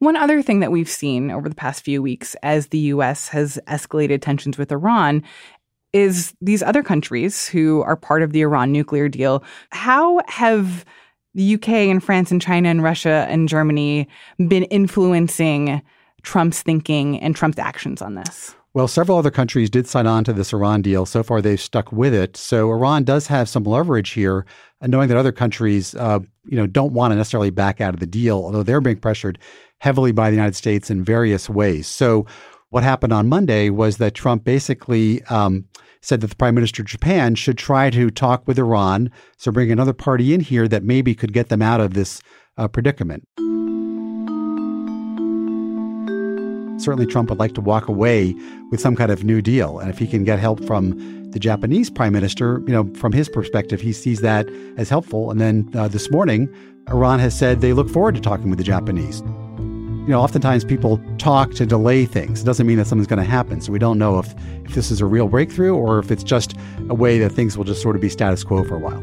One 0.00 0.16
other 0.16 0.40
thing 0.40 0.60
that 0.60 0.72
we've 0.72 0.88
seen 0.88 1.30
over 1.30 1.46
the 1.46 1.54
past 1.54 1.84
few 1.84 2.00
weeks 2.00 2.34
as 2.42 2.68
the 2.68 2.78
U.S. 2.78 3.28
has 3.28 3.58
escalated 3.68 4.22
tensions 4.22 4.56
with 4.56 4.72
Iran 4.72 5.22
is 5.92 6.32
these 6.40 6.62
other 6.62 6.82
countries 6.82 7.46
who 7.46 7.82
are 7.82 7.96
part 7.96 8.22
of 8.22 8.32
the 8.32 8.40
Iran 8.40 8.72
nuclear 8.72 9.10
deal. 9.10 9.44
How 9.72 10.22
have 10.26 10.86
the 11.34 11.54
UK 11.54 11.68
and 11.68 12.02
France 12.02 12.30
and 12.30 12.40
China 12.40 12.70
and 12.70 12.82
Russia 12.82 13.26
and 13.28 13.46
Germany 13.46 14.08
been 14.48 14.64
influencing 14.64 15.82
Trump's 16.22 16.62
thinking 16.62 17.20
and 17.20 17.36
Trump's 17.36 17.58
actions 17.58 18.00
on 18.00 18.14
this? 18.14 18.54
Well, 18.72 18.88
several 18.88 19.18
other 19.18 19.32
countries 19.32 19.68
did 19.68 19.86
sign 19.86 20.06
on 20.06 20.24
to 20.24 20.32
this 20.32 20.54
Iran 20.54 20.80
deal. 20.80 21.04
So 21.04 21.22
far, 21.22 21.42
they've 21.42 21.60
stuck 21.60 21.92
with 21.92 22.14
it. 22.14 22.38
So 22.38 22.70
Iran 22.70 23.04
does 23.04 23.26
have 23.26 23.50
some 23.50 23.64
leverage 23.64 24.10
here, 24.10 24.46
knowing 24.80 25.08
that 25.08 25.18
other 25.18 25.32
countries, 25.32 25.94
uh, 25.96 26.20
you 26.46 26.56
know, 26.56 26.68
don't 26.68 26.92
want 26.92 27.12
to 27.12 27.16
necessarily 27.16 27.50
back 27.50 27.82
out 27.82 27.94
of 27.94 28.00
the 28.00 28.06
deal, 28.06 28.36
although 28.36 28.62
they're 28.62 28.80
being 28.80 28.96
pressured 28.96 29.38
heavily 29.80 30.12
by 30.12 30.30
the 30.30 30.36
United 30.36 30.56
States 30.56 30.90
in 30.90 31.02
various 31.02 31.48
ways. 31.50 31.86
So 31.86 32.26
what 32.68 32.84
happened 32.84 33.12
on 33.12 33.28
Monday 33.28 33.68
was 33.68 33.96
that 33.96 34.14
Trump 34.14 34.44
basically 34.44 35.22
um, 35.24 35.64
said 36.02 36.20
that 36.20 36.28
the 36.28 36.36
prime 36.36 36.54
minister 36.54 36.82
of 36.82 36.88
Japan 36.88 37.34
should 37.34 37.58
try 37.58 37.90
to 37.90 38.10
talk 38.10 38.46
with 38.46 38.58
Iran, 38.58 39.10
so 39.36 39.50
bring 39.50 39.72
another 39.72 39.92
party 39.92 40.32
in 40.32 40.40
here 40.40 40.68
that 40.68 40.84
maybe 40.84 41.14
could 41.14 41.32
get 41.32 41.48
them 41.48 41.62
out 41.62 41.80
of 41.80 41.94
this 41.94 42.22
uh, 42.56 42.68
predicament. 42.68 43.24
Certainly, 46.80 47.06
Trump 47.06 47.28
would 47.28 47.38
like 47.38 47.52
to 47.54 47.60
walk 47.60 47.88
away 47.88 48.34
with 48.70 48.80
some 48.80 48.96
kind 48.96 49.10
of 49.10 49.22
new 49.22 49.42
deal. 49.42 49.78
And 49.78 49.90
if 49.90 49.98
he 49.98 50.06
can 50.06 50.24
get 50.24 50.38
help 50.38 50.64
from 50.64 51.30
the 51.30 51.38
Japanese 51.38 51.90
prime 51.90 52.14
minister, 52.14 52.62
you 52.66 52.72
know, 52.72 52.90
from 52.94 53.12
his 53.12 53.28
perspective, 53.28 53.82
he 53.82 53.92
sees 53.92 54.20
that 54.22 54.48
as 54.78 54.88
helpful. 54.88 55.30
And 55.30 55.38
then 55.38 55.68
uh, 55.74 55.88
this 55.88 56.10
morning, 56.10 56.48
Iran 56.88 57.18
has 57.18 57.38
said 57.38 57.60
they 57.60 57.74
look 57.74 57.90
forward 57.90 58.14
to 58.14 58.20
talking 58.20 58.48
with 58.48 58.58
the 58.58 58.64
Japanese. 58.64 59.22
You 60.10 60.16
know, 60.16 60.22
oftentimes 60.22 60.64
people 60.64 61.00
talk 61.18 61.52
to 61.52 61.64
delay 61.64 62.04
things. 62.04 62.42
It 62.42 62.44
doesn't 62.44 62.66
mean 62.66 62.78
that 62.78 62.88
something's 62.88 63.06
going 63.06 63.22
to 63.22 63.30
happen. 63.30 63.60
So 63.60 63.70
we 63.70 63.78
don't 63.78 63.96
know 63.96 64.18
if, 64.18 64.34
if 64.64 64.74
this 64.74 64.90
is 64.90 65.00
a 65.00 65.06
real 65.06 65.28
breakthrough 65.28 65.72
or 65.72 66.00
if 66.00 66.10
it's 66.10 66.24
just 66.24 66.56
a 66.88 66.94
way 66.96 67.20
that 67.20 67.30
things 67.30 67.56
will 67.56 67.62
just 67.62 67.80
sort 67.80 67.94
of 67.94 68.02
be 68.02 68.08
status 68.08 68.42
quo 68.42 68.64
for 68.64 68.74
a 68.74 68.80
while. 68.80 69.00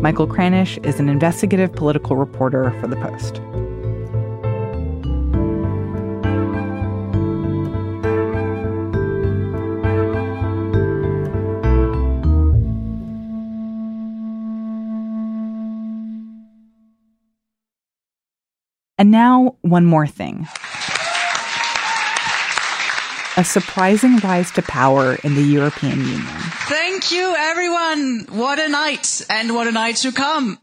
Michael 0.00 0.28
Kranish 0.28 0.78
is 0.86 1.00
an 1.00 1.08
investigative 1.08 1.72
political 1.72 2.14
reporter 2.14 2.70
for 2.80 2.86
The 2.86 2.94
Post. 2.94 3.40
And 18.98 19.10
now, 19.10 19.56
one 19.60 19.84
more 19.84 20.06
thing 20.06 20.46
a 23.36 23.44
surprising 23.44 24.16
rise 24.18 24.50
to 24.52 24.62
power 24.62 25.16
in 25.22 25.34
the 25.34 25.42
European 25.42 25.98
Union. 25.98 26.22
Thank 26.68 27.12
you, 27.12 27.34
everyone. 27.36 28.26
What 28.30 28.58
a 28.58 28.68
night, 28.68 29.20
and 29.28 29.54
what 29.54 29.66
a 29.66 29.72
night 29.72 29.96
to 29.96 30.12
come. 30.12 30.58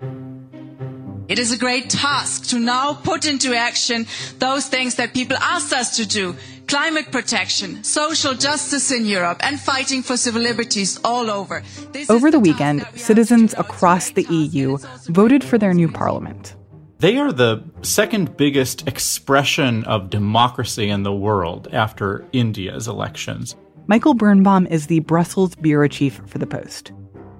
It 1.30 1.38
is 1.38 1.52
a 1.52 1.58
great 1.58 1.90
task 1.90 2.48
to 2.50 2.60
now 2.60 2.94
put 2.96 3.26
into 3.26 3.54
action 3.54 4.08
those 4.40 4.68
things 4.68 4.96
that 4.96 5.14
people 5.14 5.38
asked 5.38 5.72
us 5.72 5.98
to 5.98 6.08
do 6.08 6.36
climate 6.68 7.12
protection, 7.12 7.84
social 7.84 8.34
justice 8.34 8.92
in 8.92 9.06
Europe, 9.06 9.38
and 9.42 9.60
fighting 9.60 10.02
for 10.02 10.18
civil 10.18 10.42
liberties 10.42 11.00
all 11.04 11.30
over. 11.30 11.64
This 11.92 12.10
over 12.10 12.32
the, 12.32 12.38
the 12.38 12.40
weekend, 12.40 12.88
citizens 12.96 13.54
across 13.58 14.12
the 14.12 14.24
EU 14.24 14.78
voted 15.08 15.44
for 15.44 15.58
their 15.58 15.74
new 15.74 15.90
parliament. 15.90 16.56
They 17.04 17.18
are 17.18 17.34
the 17.34 17.62
second 17.82 18.38
biggest 18.38 18.88
expression 18.88 19.84
of 19.84 20.10
democracy 20.10 20.88
in 20.88 21.04
the 21.04 21.14
world 21.14 21.68
after 21.74 22.24
India's 22.32 22.88
elections. 22.88 23.58
Michael 23.88 24.14
Birnbaum 24.14 24.68
is 24.68 24.88
the 24.88 25.02
Brussels 25.02 25.54
bureau 25.56 25.90
chief 25.90 26.22
for 26.28 26.38
The 26.38 26.48
Post. 26.48 26.94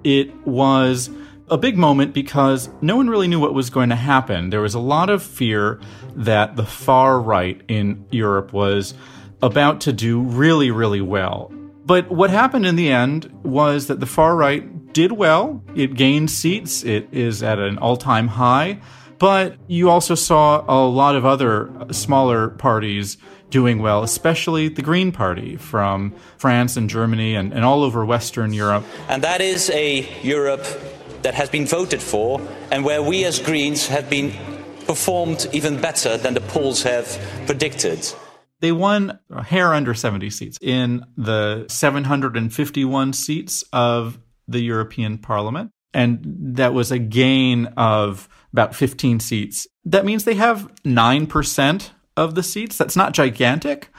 It 0.04 0.36
was 0.46 1.08
a 1.48 1.56
big 1.56 1.78
moment 1.78 2.12
because 2.12 2.68
no 2.82 2.94
one 2.94 3.08
really 3.08 3.26
knew 3.26 3.40
what 3.40 3.54
was 3.54 3.70
going 3.70 3.88
to 3.88 3.96
happen. 3.96 4.50
There 4.50 4.60
was 4.60 4.74
a 4.74 4.78
lot 4.78 5.08
of 5.08 5.22
fear 5.22 5.80
that 6.14 6.56
the 6.56 6.66
far 6.66 7.18
right 7.18 7.58
in 7.66 8.04
Europe 8.10 8.52
was 8.52 8.92
about 9.40 9.80
to 9.80 9.94
do 9.94 10.20
really, 10.20 10.72
really 10.72 11.00
well. 11.00 11.50
But 11.86 12.10
what 12.10 12.28
happened 12.28 12.66
in 12.66 12.76
the 12.76 12.90
end 12.90 13.32
was 13.42 13.86
that 13.86 14.00
the 14.00 14.04
far 14.04 14.36
right 14.36 14.92
did 14.92 15.12
well. 15.12 15.64
It 15.74 15.94
gained 15.94 16.30
seats. 16.30 16.84
It 16.84 17.08
is 17.12 17.42
at 17.42 17.58
an 17.58 17.78
all 17.78 17.96
time 17.96 18.28
high. 18.28 18.80
But 19.24 19.56
you 19.68 19.88
also 19.88 20.14
saw 20.14 20.62
a 20.68 20.84
lot 20.86 21.16
of 21.16 21.24
other 21.24 21.70
smaller 21.92 22.50
parties 22.50 23.16
doing 23.48 23.80
well, 23.80 24.02
especially 24.02 24.68
the 24.68 24.82
Green 24.82 25.12
Party 25.12 25.56
from 25.56 26.14
France 26.36 26.76
and 26.76 26.90
Germany 26.90 27.34
and, 27.34 27.50
and 27.54 27.64
all 27.64 27.82
over 27.82 28.04
Western 28.04 28.52
Europe. 28.52 28.84
And 29.08 29.24
that 29.24 29.40
is 29.40 29.70
a 29.70 30.06
Europe 30.20 30.66
that 31.22 31.32
has 31.32 31.48
been 31.48 31.64
voted 31.64 32.02
for 32.02 32.38
and 32.70 32.84
where 32.84 33.02
we 33.02 33.24
as 33.24 33.38
Greens 33.38 33.86
have 33.86 34.10
been 34.10 34.30
performed 34.86 35.48
even 35.54 35.80
better 35.80 36.18
than 36.18 36.34
the 36.34 36.42
polls 36.42 36.82
have 36.82 37.18
predicted. 37.46 38.06
They 38.60 38.72
won 38.72 39.18
a 39.30 39.42
hair 39.42 39.72
under 39.72 39.94
70 39.94 40.28
seats 40.28 40.58
in 40.60 41.02
the 41.16 41.64
751 41.70 43.14
seats 43.14 43.64
of 43.72 44.18
the 44.46 44.60
European 44.60 45.16
Parliament. 45.16 45.70
And 45.94 46.20
that 46.56 46.74
was 46.74 46.90
a 46.90 46.98
gain 46.98 47.66
of 47.76 48.28
about 48.52 48.74
15 48.74 49.20
seats. 49.20 49.66
That 49.84 50.04
means 50.04 50.24
they 50.24 50.34
have 50.34 50.70
9% 50.84 51.90
of 52.16 52.34
the 52.34 52.42
seats. 52.42 52.76
That's 52.76 52.96
not 52.96 53.12
gigantic, 53.12 53.90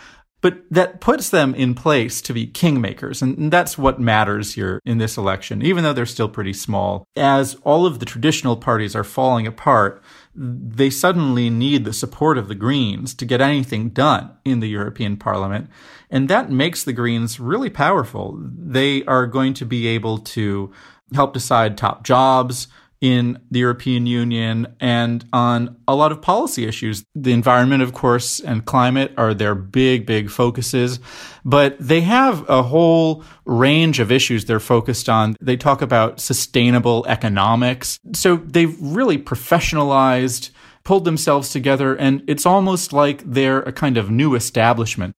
but 0.42 0.62
that 0.70 1.02
puts 1.02 1.30
them 1.30 1.56
in 1.56 1.74
place 1.74 2.22
to 2.22 2.34
be 2.34 2.48
kingmakers. 2.48 3.22
And 3.22 3.52
that's 3.52 3.78
what 3.78 4.00
matters 4.00 4.54
here 4.54 4.80
in 4.86 4.98
this 4.98 5.18
election, 5.18 5.62
even 5.62 5.84
though 5.84 5.94
they're 5.94 6.06
still 6.06 6.30
pretty 6.30 6.54
small. 6.54 7.06
As 7.16 7.56
all 7.64 7.86
of 7.86 8.00
the 8.00 8.06
traditional 8.06 8.56
parties 8.56 8.96
are 8.96 9.04
falling 9.04 9.48
apart, 9.48 10.04
they 10.36 10.90
suddenly 10.90 11.50
need 11.50 11.86
the 11.86 11.94
support 11.94 12.38
of 12.38 12.48
the 12.48 12.56
Greens 12.56 13.14
to 13.16 13.26
get 13.26 13.42
anything 13.42 13.90
done 13.90 14.32
in 14.44 14.60
the 14.60 14.70
European 14.70 15.18
Parliament. 15.18 15.70
And 16.10 16.30
that 16.30 16.52
makes 16.52 16.84
the 16.84 16.94
Greens 16.94 17.40
really 17.40 17.70
powerful. 17.70 18.38
They 18.40 19.04
are 19.06 19.28
going 19.28 19.54
to 19.56 19.66
be 19.66 19.88
able 19.88 20.20
to 20.20 20.72
help 21.14 21.34
decide 21.34 21.78
top 21.78 22.04
jobs, 22.04 22.68
in 23.06 23.40
the 23.52 23.60
European 23.60 24.08
Union 24.08 24.66
and 24.80 25.26
on 25.32 25.76
a 25.88 25.96
lot 25.96 26.12
of 26.12 26.22
policy 26.22 26.66
issues. 26.66 27.06
The 27.14 27.34
environment, 27.34 27.84
of 27.84 27.94
course, 27.94 28.40
and 28.40 28.66
climate 28.66 29.14
are 29.16 29.34
their 29.34 29.54
big, 29.54 30.06
big 30.06 30.30
focuses, 30.30 31.00
but 31.44 31.76
they 31.80 32.02
have 32.02 32.50
a 32.50 32.64
whole 32.64 33.24
range 33.46 34.00
of 34.00 34.12
issues 34.12 34.46
they're 34.46 34.60
focused 34.60 35.10
on. 35.10 35.36
They 35.40 35.58
talk 35.58 35.84
about 35.84 36.20
sustainable 36.20 37.06
economics. 37.08 38.00
So 38.14 38.38
they've 38.38 38.76
really 38.82 39.18
professionalized, 39.18 40.50
pulled 40.84 41.06
themselves 41.06 41.50
together, 41.52 41.96
and 41.96 42.24
it's 42.28 42.46
almost 42.46 42.94
like 42.94 43.24
they're 43.24 43.62
a 43.62 43.72
kind 43.72 43.98
of 43.98 44.10
new 44.10 44.36
establishment 44.36 45.16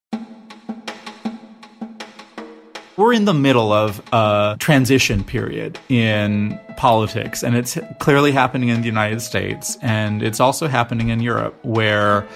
we're 2.98 3.14
in 3.14 3.26
the 3.26 3.34
middle 3.34 3.72
of 3.72 4.02
a 4.12 4.58
transition 4.60 5.24
period 5.24 5.80
in 5.88 6.60
politics, 6.78 7.44
and 7.44 7.56
it's 7.56 7.78
clearly 8.00 8.32
happening 8.32 8.70
in 8.70 8.82
the 8.82 8.88
United 8.88 9.22
States, 9.22 9.78
and 9.82 10.22
it's 10.24 10.40
also 10.40 10.68
happening 10.68 11.10
in 11.10 11.22
Europe, 11.22 11.56
where 11.64 12.28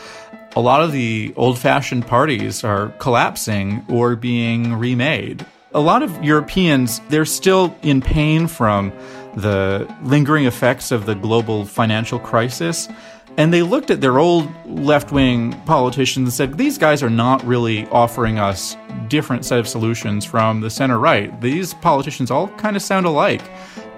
a 0.56 0.62
lot 0.62 0.82
of 0.82 0.92
the 0.92 1.34
old 1.36 1.58
fashioned 1.58 2.06
parties 2.06 2.64
are 2.64 2.90
collapsing 3.00 3.84
or 3.90 4.16
being 4.16 4.76
remade. 4.76 5.46
A 5.74 5.80
lot 5.80 6.04
of 6.04 6.24
Europeans, 6.24 7.00
they're 7.10 7.26
still 7.26 7.76
in 7.82 8.02
pain 8.02 8.48
from 8.48 8.92
the 9.36 9.92
lingering 10.04 10.46
effects 10.46 10.92
of 10.92 11.06
the 11.06 11.16
global 11.16 11.66
financial 11.66 12.20
crisis. 12.20 12.90
And 13.38 13.54
they 13.54 13.64
looked 13.64 13.90
at 13.90 14.02
their 14.02 14.20
old 14.20 14.50
left 14.66 15.12
wing 15.12 15.54
politicians 15.62 16.26
and 16.26 16.34
said, 16.34 16.58
these 16.58 16.78
guys 16.78 17.02
are 17.02 17.10
not 17.10 17.44
really 17.44 17.88
offering 17.88 18.40
us 18.40 18.76
different 19.08 19.46
set 19.46 19.60
of 19.60 19.68
solutions 19.68 20.26
from 20.26 20.62
the 20.62 20.70
center 20.70 21.00
right. 21.00 21.40
These 21.42 21.74
politicians 21.76 22.30
all 22.30 22.50
kind 22.50 22.76
of 22.76 22.82
sound 22.82 23.06
alike. 23.06 23.42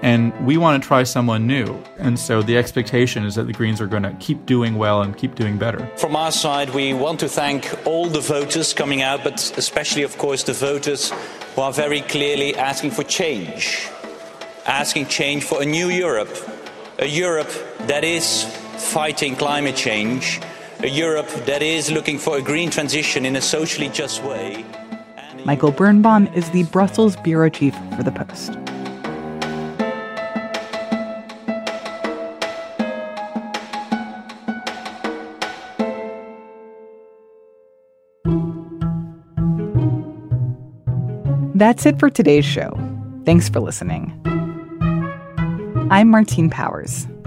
And 0.02 0.34
we 0.46 0.58
want 0.58 0.84
to 0.84 0.86
try 0.86 1.04
someone 1.04 1.48
new. 1.48 1.82
And 1.98 2.20
so 2.20 2.42
the 2.42 2.58
expectation 2.58 3.24
is 3.24 3.36
that 3.36 3.48
the 3.48 3.54
Greens 3.54 3.80
are 3.80 3.88
going 3.88 4.04
to 4.04 4.14
keep 4.20 4.46
doing 4.46 4.76
well 4.76 5.02
and 5.02 5.16
keep 5.18 5.36
doing 5.36 5.58
better. 5.58 5.90
From 5.96 6.16
our 6.16 6.32
side, 6.32 6.72
we 6.72 6.94
want 6.94 7.22
to 7.22 7.30
thank 7.30 7.74
all 7.88 8.08
the 8.08 8.20
voters 8.20 8.74
coming 8.74 9.02
out, 9.02 9.24
but 9.24 9.58
especially, 9.58 10.04
of 10.04 10.18
course, 10.18 10.44
the 10.44 10.54
voters 10.54 11.12
who 11.56 11.62
are 11.62 11.72
very 11.72 12.02
clearly 12.02 12.54
asking 12.56 12.92
for 12.92 13.04
change, 13.04 13.88
asking 14.66 15.06
change 15.08 15.46
for 15.46 15.62
a 15.62 15.66
new 15.66 15.88
Europe, 15.88 16.38
a 17.00 17.08
Europe 17.08 17.52
that 17.88 18.04
is 18.04 18.46
fighting 18.94 19.36
climate 19.36 19.76
change, 19.76 20.40
a 20.82 20.88
Europe 20.88 21.28
that 21.48 21.64
is 21.64 21.90
looking 21.90 22.20
for 22.20 22.38
a 22.38 22.42
green 22.44 22.70
transition 22.70 23.26
in 23.26 23.36
a 23.36 23.42
socially 23.42 23.90
just 23.90 24.24
way. 24.24 24.64
Michael 25.46 25.72
Birnbaum 25.72 26.28
is 26.36 26.48
the 26.52 26.62
Brussels 26.66 27.16
bureau 27.24 27.50
chief 27.50 27.74
for 27.96 28.04
The 28.04 28.12
Post. 28.12 28.52
That's 41.56 41.88
it 41.88 41.98
for 41.98 42.12
today's 42.12 42.46
show. 42.46 42.78
Thanks 43.26 43.50
for 43.50 43.60
listening. 43.60 44.14
I'm 45.90 46.10
Martine 46.10 46.52
Powers. 46.52 47.08